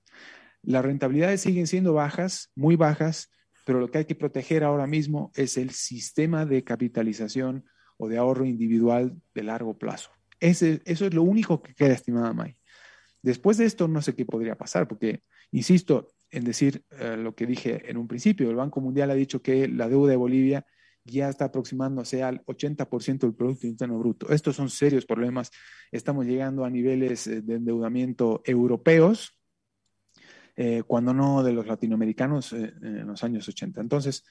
Las 0.63 0.85
rentabilidades 0.85 1.41
siguen 1.41 1.67
siendo 1.67 1.93
bajas, 1.93 2.51
muy 2.55 2.75
bajas, 2.75 3.29
pero 3.65 3.79
lo 3.79 3.89
que 3.89 3.99
hay 3.99 4.05
que 4.05 4.15
proteger 4.15 4.63
ahora 4.63 4.87
mismo 4.87 5.31
es 5.35 5.57
el 5.57 5.71
sistema 5.71 6.45
de 6.45 6.63
capitalización 6.63 7.65
o 7.97 8.07
de 8.07 8.17
ahorro 8.17 8.45
individual 8.45 9.21
de 9.33 9.43
largo 9.43 9.77
plazo. 9.77 10.11
Eso 10.39 10.65
es 10.85 11.13
lo 11.13 11.23
único 11.23 11.61
que 11.61 11.75
queda, 11.75 11.93
estimada 11.93 12.33
May. 12.33 12.57
Después 13.21 13.57
de 13.57 13.65
esto, 13.65 13.87
no 13.87 14.01
sé 14.01 14.15
qué 14.15 14.25
podría 14.25 14.55
pasar, 14.55 14.87
porque, 14.87 15.21
insisto 15.51 16.07
en 16.31 16.43
decir 16.43 16.83
eh, 16.91 17.17
lo 17.17 17.35
que 17.35 17.45
dije 17.45 17.89
en 17.89 17.97
un 17.97 18.07
principio, 18.07 18.49
el 18.49 18.55
Banco 18.55 18.81
Mundial 18.81 19.11
ha 19.11 19.15
dicho 19.15 19.41
que 19.41 19.67
la 19.67 19.87
deuda 19.87 20.11
de 20.11 20.17
Bolivia 20.17 20.65
ya 21.03 21.29
está 21.29 21.45
aproximándose 21.45 22.23
al 22.23 22.43
80% 22.45 23.19
del 23.19 23.33
Producto 23.33 23.67
Interno 23.67 23.97
Bruto. 23.99 24.29
Estos 24.29 24.55
son 24.55 24.69
serios 24.69 25.05
problemas. 25.05 25.51
Estamos 25.91 26.25
llegando 26.25 26.63
a 26.63 26.69
niveles 26.69 27.27
eh, 27.27 27.41
de 27.41 27.55
endeudamiento 27.55 28.41
europeos, 28.45 29.37
eh, 30.55 30.83
cuando 30.85 31.13
no 31.13 31.43
de 31.43 31.53
los 31.53 31.65
latinoamericanos 31.65 32.53
eh, 32.53 32.73
en 32.81 33.07
los 33.07 33.23
años 33.23 33.47
80. 33.47 33.81
Entonces, 33.81 34.23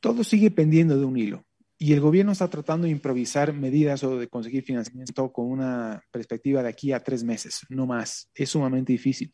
todo 0.00 0.24
sigue 0.24 0.50
pendiendo 0.50 0.98
de 0.98 1.04
un 1.04 1.16
hilo. 1.16 1.44
Y 1.78 1.92
el 1.92 2.00
gobierno 2.00 2.32
está 2.32 2.48
tratando 2.48 2.86
de 2.86 2.92
improvisar 2.92 3.52
medidas 3.52 4.02
o 4.02 4.18
de 4.18 4.28
conseguir 4.28 4.64
financiamiento 4.64 5.30
con 5.30 5.50
una 5.50 6.02
perspectiva 6.10 6.62
de 6.62 6.70
aquí 6.70 6.92
a 6.92 7.04
tres 7.04 7.22
meses, 7.22 7.66
no 7.68 7.86
más. 7.86 8.30
Es 8.34 8.48
sumamente 8.48 8.92
difícil 8.92 9.30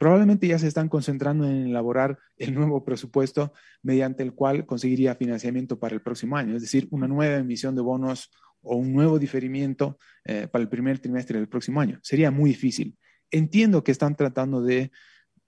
probablemente 0.00 0.48
ya 0.48 0.58
se 0.58 0.66
están 0.66 0.88
concentrando 0.88 1.46
en 1.46 1.66
elaborar 1.66 2.18
el 2.38 2.54
nuevo 2.54 2.82
presupuesto 2.86 3.52
mediante 3.82 4.22
el 4.22 4.32
cual 4.32 4.64
conseguiría 4.64 5.14
financiamiento 5.14 5.78
para 5.78 5.94
el 5.94 6.00
próximo 6.00 6.38
año, 6.38 6.56
es 6.56 6.62
decir, 6.62 6.88
una 6.90 7.06
nueva 7.06 7.36
emisión 7.36 7.74
de 7.76 7.82
bonos 7.82 8.30
o 8.62 8.76
un 8.76 8.94
nuevo 8.94 9.18
diferimiento 9.18 9.98
eh, 10.24 10.48
para 10.50 10.62
el 10.62 10.70
primer 10.70 11.00
trimestre 11.00 11.38
del 11.38 11.50
próximo 11.50 11.82
año. 11.82 12.00
Sería 12.02 12.30
muy 12.30 12.48
difícil. 12.48 12.96
Entiendo 13.30 13.84
que 13.84 13.92
están 13.92 14.16
tratando 14.16 14.62
de 14.62 14.90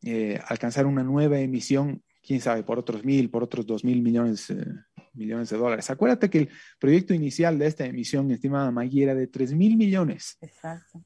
eh, 0.05 0.38
alcanzar 0.47 0.85
una 0.85 1.03
nueva 1.03 1.38
emisión, 1.38 2.03
quién 2.23 2.43
sabe, 2.43 2.62
por 2.62 2.79
otros 2.79 3.07
mil, 3.07 3.31
por 3.31 3.43
otros 3.43 3.67
dos 3.67 3.85
mil 3.85 4.03
millones, 4.03 4.51
eh, 4.51 4.67
millones 5.15 5.49
de 5.49 5.57
dólares. 5.57 5.88
Acuérdate 5.88 6.29
que 6.29 6.38
el 6.41 6.51
proyecto 6.79 7.15
inicial 7.15 7.59
de 7.59 7.69
esta 7.69 7.87
emisión, 7.87 8.31
estimada 8.31 8.71
Maggie, 8.71 9.05
era 9.05 9.15
de 9.15 9.29
tres 9.29 9.55
mil 9.55 9.79
millones. 9.79 10.37
Exacto 10.43 11.03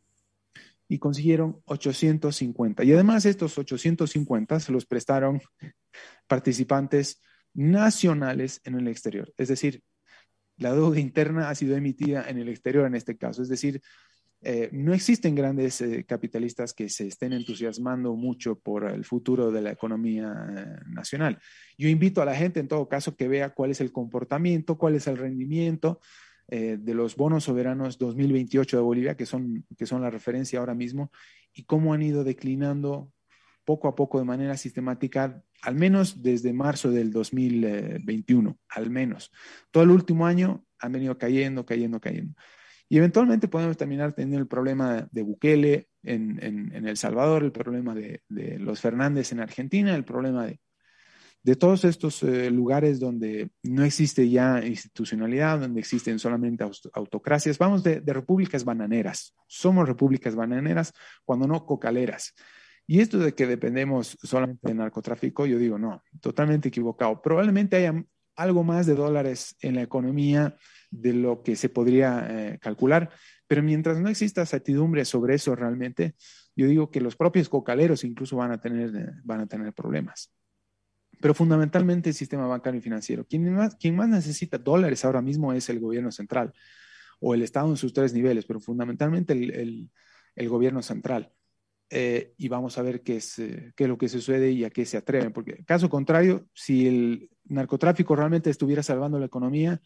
y 0.88 0.99
consiguieron 0.99 1.61
850. 1.64 2.85
Y 2.85 2.92
además 2.92 3.25
estos 3.25 3.59
850 3.59 4.61
se 4.61 4.72
los 4.72 4.87
prestaron 4.87 5.40
participantes 6.27 7.22
nacionales 7.55 8.61
en 8.64 8.75
el 8.75 8.88
exterior. 8.88 9.33
Es 9.37 9.49
decir, 9.49 9.83
la 10.59 10.72
deuda 10.72 10.99
interna 10.99 11.49
ha 11.49 11.55
sido 11.55 11.77
emitida 11.77 12.29
en 12.29 12.38
el 12.38 12.49
exterior 12.49 12.87
en 12.87 12.94
este 12.94 13.16
caso. 13.16 13.42
Es 13.42 13.49
decir, 13.49 13.83
eh, 14.42 14.68
no 14.72 14.94
existen 14.94 15.35
grandes 15.35 15.81
eh, 15.81 16.05
capitalistas 16.07 16.72
que 16.72 16.88
se 16.88 17.09
estén 17.09 17.33
entusiasmando 17.33 18.14
mucho 18.14 18.59
por 18.59 18.88
el 18.88 19.05
futuro 19.05 19.51
de 19.51 19.62
la 19.62 19.72
economía 19.72 20.33
eh, 20.57 20.66
nacional. 20.88 21.38
Yo 21.79 21.88
invito 21.88 22.22
a 22.22 22.27
la 22.27 22.35
gente, 22.35 22.61
en 22.61 22.68
todo 22.68 22.88
caso, 22.88 23.16
que 23.16 23.29
vea 23.29 23.55
cuál 23.55 23.70
es 23.70 23.81
el 23.81 23.92
comportamiento, 23.92 24.77
cuál 24.79 24.94
es 24.94 25.07
el 25.07 25.16
rendimiento 25.16 26.01
de 26.49 26.95
los 26.95 27.17
bonos 27.17 27.45
soberanos 27.45 27.99
2028 27.99 28.77
de 28.77 28.83
Bolivia, 28.83 29.17
que 29.17 29.27
son, 29.27 29.65
que 29.77 29.87
son 29.87 30.03
la 30.03 30.11
referencia 30.11 30.59
ahora 30.59 30.75
mismo, 30.75 31.11
y 31.53 31.65
cómo 31.65 31.93
han 31.93 32.03
ido 32.03 32.23
declinando 32.23 33.11
poco 33.67 33.89
a 33.89 33.95
poco 33.95 34.19
de 34.19 34.25
manera 34.25 34.57
sistemática, 34.57 35.43
al 35.61 35.75
menos 35.75 36.23
desde 36.23 36.53
marzo 36.53 36.91
del 36.91 37.11
2021, 37.11 38.57
al 38.69 38.91
menos. 38.91 39.33
Todo 39.71 39.83
el 39.83 39.91
último 39.91 40.27
año 40.27 40.65
han 40.79 40.93
venido 40.93 41.19
cayendo, 41.19 41.67
cayendo, 41.67 42.01
cayendo. 42.01 42.35
Y 42.89 42.99
eventualmente 42.99 43.49
podemos 43.49 43.77
terminar 43.77 44.13
teniendo 44.13 44.39
el 44.39 44.47
problema 44.47 45.09
de 45.11 45.23
Bukele 45.23 45.89
en, 46.05 46.73
El 46.73 46.97
Salvador, 46.97 47.43
el 47.43 47.51
problema 47.51 47.95
de, 47.95 48.23
los 48.29 48.81
Fernández 48.81 49.33
en 49.33 49.41
Argentina, 49.41 49.97
el 49.97 50.05
problema 50.05 50.47
de, 50.47 50.61
todos 51.55 51.85
estos 51.85 52.25
eh, 52.25 52.51
lugares 52.51 52.99
donde 52.99 53.51
no 53.63 53.85
existe 53.85 54.29
ya 54.29 54.67
institucionalidad, 54.67 55.61
donde 55.61 55.79
existen 55.79 56.19
solamente 56.19 56.65
autocracias. 56.93 57.57
Vamos 57.57 57.85
de, 57.85 58.01
repúblicas 58.05 58.65
bananeras. 58.65 59.33
Somos 59.47 59.87
repúblicas 59.87 60.35
bananeras, 60.35 60.93
cuando 61.25 61.47
no 61.47 61.65
cocaleras. 61.65 62.35
Y 62.89 62.99
esto 62.99 63.19
de 63.19 63.33
que 63.33 63.47
dependemos 63.47 64.19
solamente 64.25 64.67
del 64.67 64.79
narcotráfico, 64.79 65.47
yo 65.47 65.59
digo, 65.59 65.79
no, 65.79 66.03
totalmente 66.21 66.69
equivocado. 66.69 67.23
Probablemente 67.23 67.77
haya 67.77 68.05
algo 68.35 68.65
más 68.65 68.87
de 68.87 68.97
dólares 68.97 69.57
en 69.61 69.77
la 69.77 69.83
economía 69.83 70.57
de 70.91 71.13
lo 71.13 71.45
que 71.45 71.55
se 71.55 71.69
podría 71.69 72.27
eh, 72.29 72.59
calcular, 72.61 73.11
pero 73.47 73.63
mientras 73.63 74.01
no 74.01 74.09
exista 74.09 74.45
certidumbre 74.47 75.05
sobre 75.05 75.37
eso 75.37 75.55
realmente, 75.55 76.17
yo 76.57 76.67
digo 76.67 76.91
que 76.91 77.01
los 77.01 77.15
propios 77.15 77.49
cocaleros 77.49 78.03
incluso 78.03 78.37
van 78.37 78.51
a 78.53 78.61
tener, 78.61 78.95
eh, 78.97 79.13
van 79.23 79.41
a 79.41 79.47
tener 79.47 79.73
problemas. 79.73 80.33
Pero 81.27 81.35
fundamentalmente 81.35 82.11
el 82.11 82.15
sistema 82.15 82.47
bancario 82.47 82.79
y 82.79 82.81
financiero. 82.81 83.27
Quien 83.27 83.53
más, 83.53 83.75
quien 83.75 83.97
más 83.97 84.09
necesita 84.09 84.59
dólares 84.59 85.05
ahora 85.05 85.21
mismo 85.21 85.53
es 85.53 85.69
el 85.69 85.81
gobierno 85.81 86.12
central 86.12 86.53
o 87.19 87.35
el 87.35 87.43
Estado 87.43 87.69
en 87.69 87.77
sus 87.77 87.93
tres 87.93 88.15
niveles, 88.15 88.47
pero 88.47 88.61
fundamentalmente 88.61 89.33
el, 89.33 89.91
gobierno 90.49 90.83
central. 90.83 91.33
Eh, 91.91 92.33
y 92.37 92.47
vamos 92.47 92.79
a 92.79 92.83
ver 92.83 93.03
qué 93.03 93.17
es, 93.17 93.35
qué 93.75 93.75
es 93.77 93.89
lo 93.89 93.99
que 93.99 94.09
sucede 94.09 94.53
y 94.53 94.62
a 94.62 94.71
qué 94.71 94.87
se 94.87 94.99
atreven, 94.99 95.33
porque 95.33 95.65
caso 95.65 95.91
contrario, 95.91 96.47
si 96.55 96.87
el 96.87 97.31
narcotráfico 97.47 98.15
realmente 98.15 98.49
estuviera 98.49 98.85
salvando 98.85 99.19
la 99.19 99.27
economía, 99.27 99.83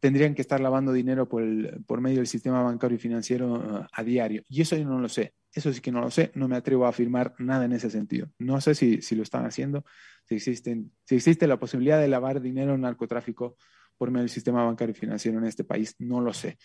tendrían 0.00 0.34
que 0.34 0.40
estar 0.40 0.62
lavando 0.62 0.94
dinero 0.94 1.28
por, 1.28 1.44
por 1.84 2.00
medio 2.00 2.20
del 2.20 2.26
sistema 2.26 2.62
bancario 2.62 2.96
y 2.96 3.00
financiero 3.00 3.52
uh, 3.52 3.86
a 3.92 4.02
diario. 4.02 4.44
Y 4.48 4.62
eso 4.62 4.76
yo 4.76 4.86
no 4.86 4.98
lo 4.98 5.10
sé. 5.10 5.34
Eso 5.54 5.72
sí 5.72 5.80
que 5.80 5.92
no 5.92 6.00
lo 6.00 6.10
sé. 6.10 6.32
No 6.34 6.48
me 6.48 6.56
atrevo 6.56 6.84
a 6.84 6.88
afirmar 6.88 7.34
nada 7.38 7.64
en 7.64 7.72
ese 7.72 7.88
sentido. 7.88 8.28
No 8.38 8.60
sé 8.60 8.74
si, 8.74 9.00
si 9.02 9.14
lo 9.14 9.22
están 9.22 9.46
haciendo, 9.46 9.84
si, 10.24 10.34
existen, 10.34 10.92
si 11.04 11.14
existe 11.14 11.46
la 11.46 11.58
posibilidad 11.58 12.00
de 12.00 12.08
lavar 12.08 12.40
dinero 12.40 12.74
en 12.74 12.80
narcotráfico 12.80 13.56
por 13.96 14.10
medio 14.10 14.22
del 14.22 14.30
sistema 14.30 14.64
bancario 14.64 14.92
y 14.92 14.98
financiero 14.98 15.38
en 15.38 15.44
este 15.44 15.62
país. 15.62 15.94
No 15.98 16.20
lo 16.20 16.32
sé. 16.32 16.58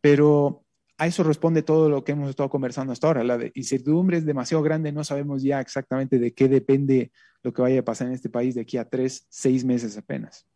Pero 0.00 0.64
a 0.98 1.06
eso 1.06 1.22
responde 1.22 1.62
todo 1.62 1.88
lo 1.88 2.04
que 2.04 2.12
hemos 2.12 2.30
estado 2.30 2.48
conversando 2.48 2.92
hasta 2.92 3.08
ahora. 3.08 3.24
La 3.24 3.38
incertidumbre 3.54 4.18
es 4.18 4.24
demasiado 4.24 4.62
grande, 4.62 4.92
no 4.92 5.04
sabemos 5.04 5.42
ya 5.42 5.60
exactamente 5.60 6.18
de 6.18 6.32
qué 6.32 6.48
depende 6.48 7.12
lo 7.42 7.52
que 7.52 7.62
vaya 7.62 7.80
a 7.80 7.84
pasar 7.84 8.08
en 8.08 8.14
este 8.14 8.28
país 8.28 8.54
de 8.54 8.62
aquí 8.62 8.76
a 8.78 8.88
tres, 8.88 9.26
seis 9.28 9.64
meses 9.64 9.96
apenas. 9.96 10.46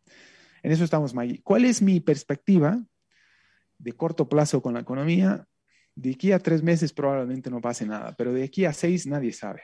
En 0.61 0.71
eso 0.71 0.83
estamos, 0.83 1.13
Maggie. 1.13 1.41
¿Cuál 1.43 1.65
es 1.65 1.81
mi 1.81 1.99
perspectiva 1.99 2.81
de 3.77 3.91
corto 3.93 4.27
plazo 4.29 4.61
con 4.61 4.73
la 4.73 4.81
economía? 4.81 5.45
De 5.95 6.11
aquí 6.11 6.31
a 6.31 6.39
tres 6.39 6.63
meses 6.63 6.91
probablemente 6.91 7.49
no 7.49 7.61
pase 7.61 7.85
nada, 7.85 8.13
pero 8.17 8.33
de 8.33 8.43
aquí 8.43 8.65
a 8.65 8.73
seis 8.73 9.05
nadie 9.05 9.31
sabe. 9.31 9.63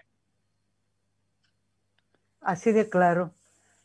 Así 2.42 2.72
de 2.72 2.90
claro. 2.90 3.34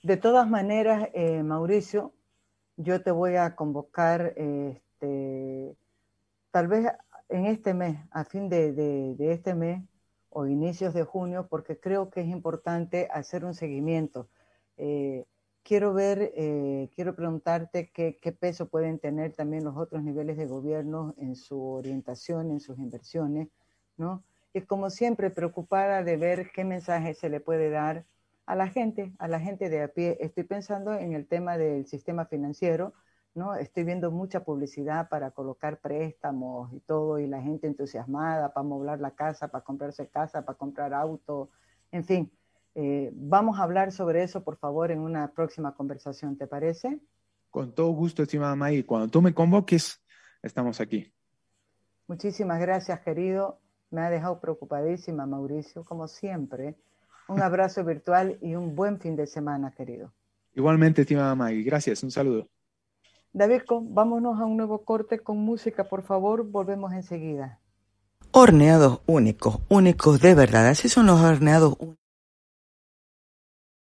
De 0.02 0.16
todas 0.16 0.48
maneras, 0.48 1.08
eh, 1.14 1.42
Mauricio, 1.42 2.12
yo 2.76 3.02
te 3.02 3.10
voy 3.10 3.36
a 3.36 3.54
convocar 3.56 4.34
este, 4.36 5.76
tal 6.50 6.68
vez 6.68 6.86
en 7.28 7.46
este 7.46 7.74
mes, 7.74 7.98
a 8.10 8.24
fin 8.24 8.48
de, 8.48 9.16
este 9.18 9.54
mes 9.54 9.82
o 10.28 10.46
inicios 10.46 10.92
de 10.94 11.04
junio, 11.04 11.46
porque 11.48 11.78
creo 11.78 12.10
que 12.10 12.20
es 12.20 12.28
importante 12.28 13.08
hacer 13.12 13.44
un 13.44 13.54
seguimiento. 13.54 14.28
Eh, 14.76 15.24
quiero 15.64 15.94
ver, 15.94 16.32
eh, 16.36 16.90
quiero 16.94 17.16
preguntarte 17.16 17.90
qué, 17.90 18.32
peso 18.38 18.68
pueden 18.68 18.98
tener 18.98 19.32
también 19.32 19.64
los 19.64 19.76
otros 19.76 20.02
niveles 20.04 20.36
de 20.36 20.46
gobierno 20.46 21.14
en 21.16 21.34
su 21.34 21.60
orientación, 21.60 22.50
en 22.50 22.60
sus 22.60 22.78
inversiones, 22.78 23.48
¿no? 23.96 24.22
Y 24.52 24.60
como 24.60 24.90
siempre, 24.90 25.30
preocupada 25.30 26.04
de 26.04 26.16
ver 26.16 26.50
qué 26.52 26.64
mensaje 26.64 27.14
se 27.14 27.28
le 27.28 27.40
puede 27.40 27.70
dar 27.70 28.04
a 28.46 28.54
la 28.54 28.68
gente, 28.68 29.12
a 29.18 29.26
la 29.26 29.40
gente 29.40 29.68
de 29.70 29.82
a 29.82 29.88
pie. 29.88 30.18
Estoy 30.20 30.44
pensando 30.44 30.94
en 30.94 31.14
el 31.14 31.26
tema 31.26 31.56
del 31.56 31.86
sistema 31.86 32.26
financiero, 32.26 32.92
¿no? 33.34 33.56
Estoy 33.56 33.84
viendo 33.84 34.10
mucha 34.10 34.44
publicidad 34.44 35.08
para 35.08 35.30
colocar 35.30 35.80
préstamos 35.80 36.72
y 36.72 36.80
todo, 36.80 37.18
y 37.18 37.26
la 37.26 37.40
gente 37.40 37.66
entusiasmada 37.66 38.52
para 38.52 38.64
moblar 38.64 39.00
la 39.00 39.12
casa, 39.12 39.48
para 39.48 39.64
comprarse 39.64 40.08
casa, 40.08 40.44
para 40.44 40.58
comprar 40.58 40.92
auto, 40.92 41.48
en 41.90 42.04
fin 42.04 42.30
eh, 42.74 43.10
vamos 43.14 43.58
a 43.58 43.62
hablar 43.62 43.92
sobre 43.92 44.22
eso, 44.22 44.42
por 44.42 44.56
favor, 44.56 44.90
en 44.90 44.98
una 44.98 45.32
próxima 45.32 45.74
conversación, 45.74 46.36
¿te 46.36 46.46
parece? 46.46 46.98
Con 47.50 47.72
todo 47.72 47.90
gusto, 47.90 48.22
estimada 48.22 48.56
May. 48.56 48.82
Cuando 48.82 49.08
tú 49.08 49.22
me 49.22 49.32
convoques, 49.32 50.02
estamos 50.42 50.80
aquí. 50.80 51.12
Muchísimas 52.08 52.60
gracias, 52.60 53.00
querido. 53.00 53.60
Me 53.90 54.00
ha 54.00 54.10
dejado 54.10 54.40
preocupadísima, 54.40 55.24
Mauricio, 55.24 55.84
como 55.84 56.08
siempre. 56.08 56.74
Un 57.28 57.40
abrazo 57.40 57.84
virtual 57.84 58.38
y 58.42 58.56
un 58.56 58.74
buen 58.74 58.98
fin 58.98 59.14
de 59.14 59.26
semana, 59.26 59.70
querido. 59.70 60.12
Igualmente, 60.54 61.02
estimada 61.02 61.34
May. 61.34 61.62
Gracias. 61.62 62.02
Un 62.02 62.10
saludo. 62.10 62.48
David, 63.32 63.62
vámonos 63.82 64.40
a 64.40 64.44
un 64.44 64.56
nuevo 64.56 64.84
corte 64.84 65.20
con 65.20 65.38
música, 65.38 65.84
por 65.84 66.02
favor. 66.02 66.44
Volvemos 66.44 66.92
enseguida. 66.92 67.60
Horneados 68.32 69.00
únicos, 69.06 69.60
únicos 69.68 70.20
de 70.20 70.34
verdad. 70.34 70.68
Así 70.68 70.88
son 70.88 71.06
los 71.06 71.20
horneados 71.20 71.76
únicos. 71.78 72.03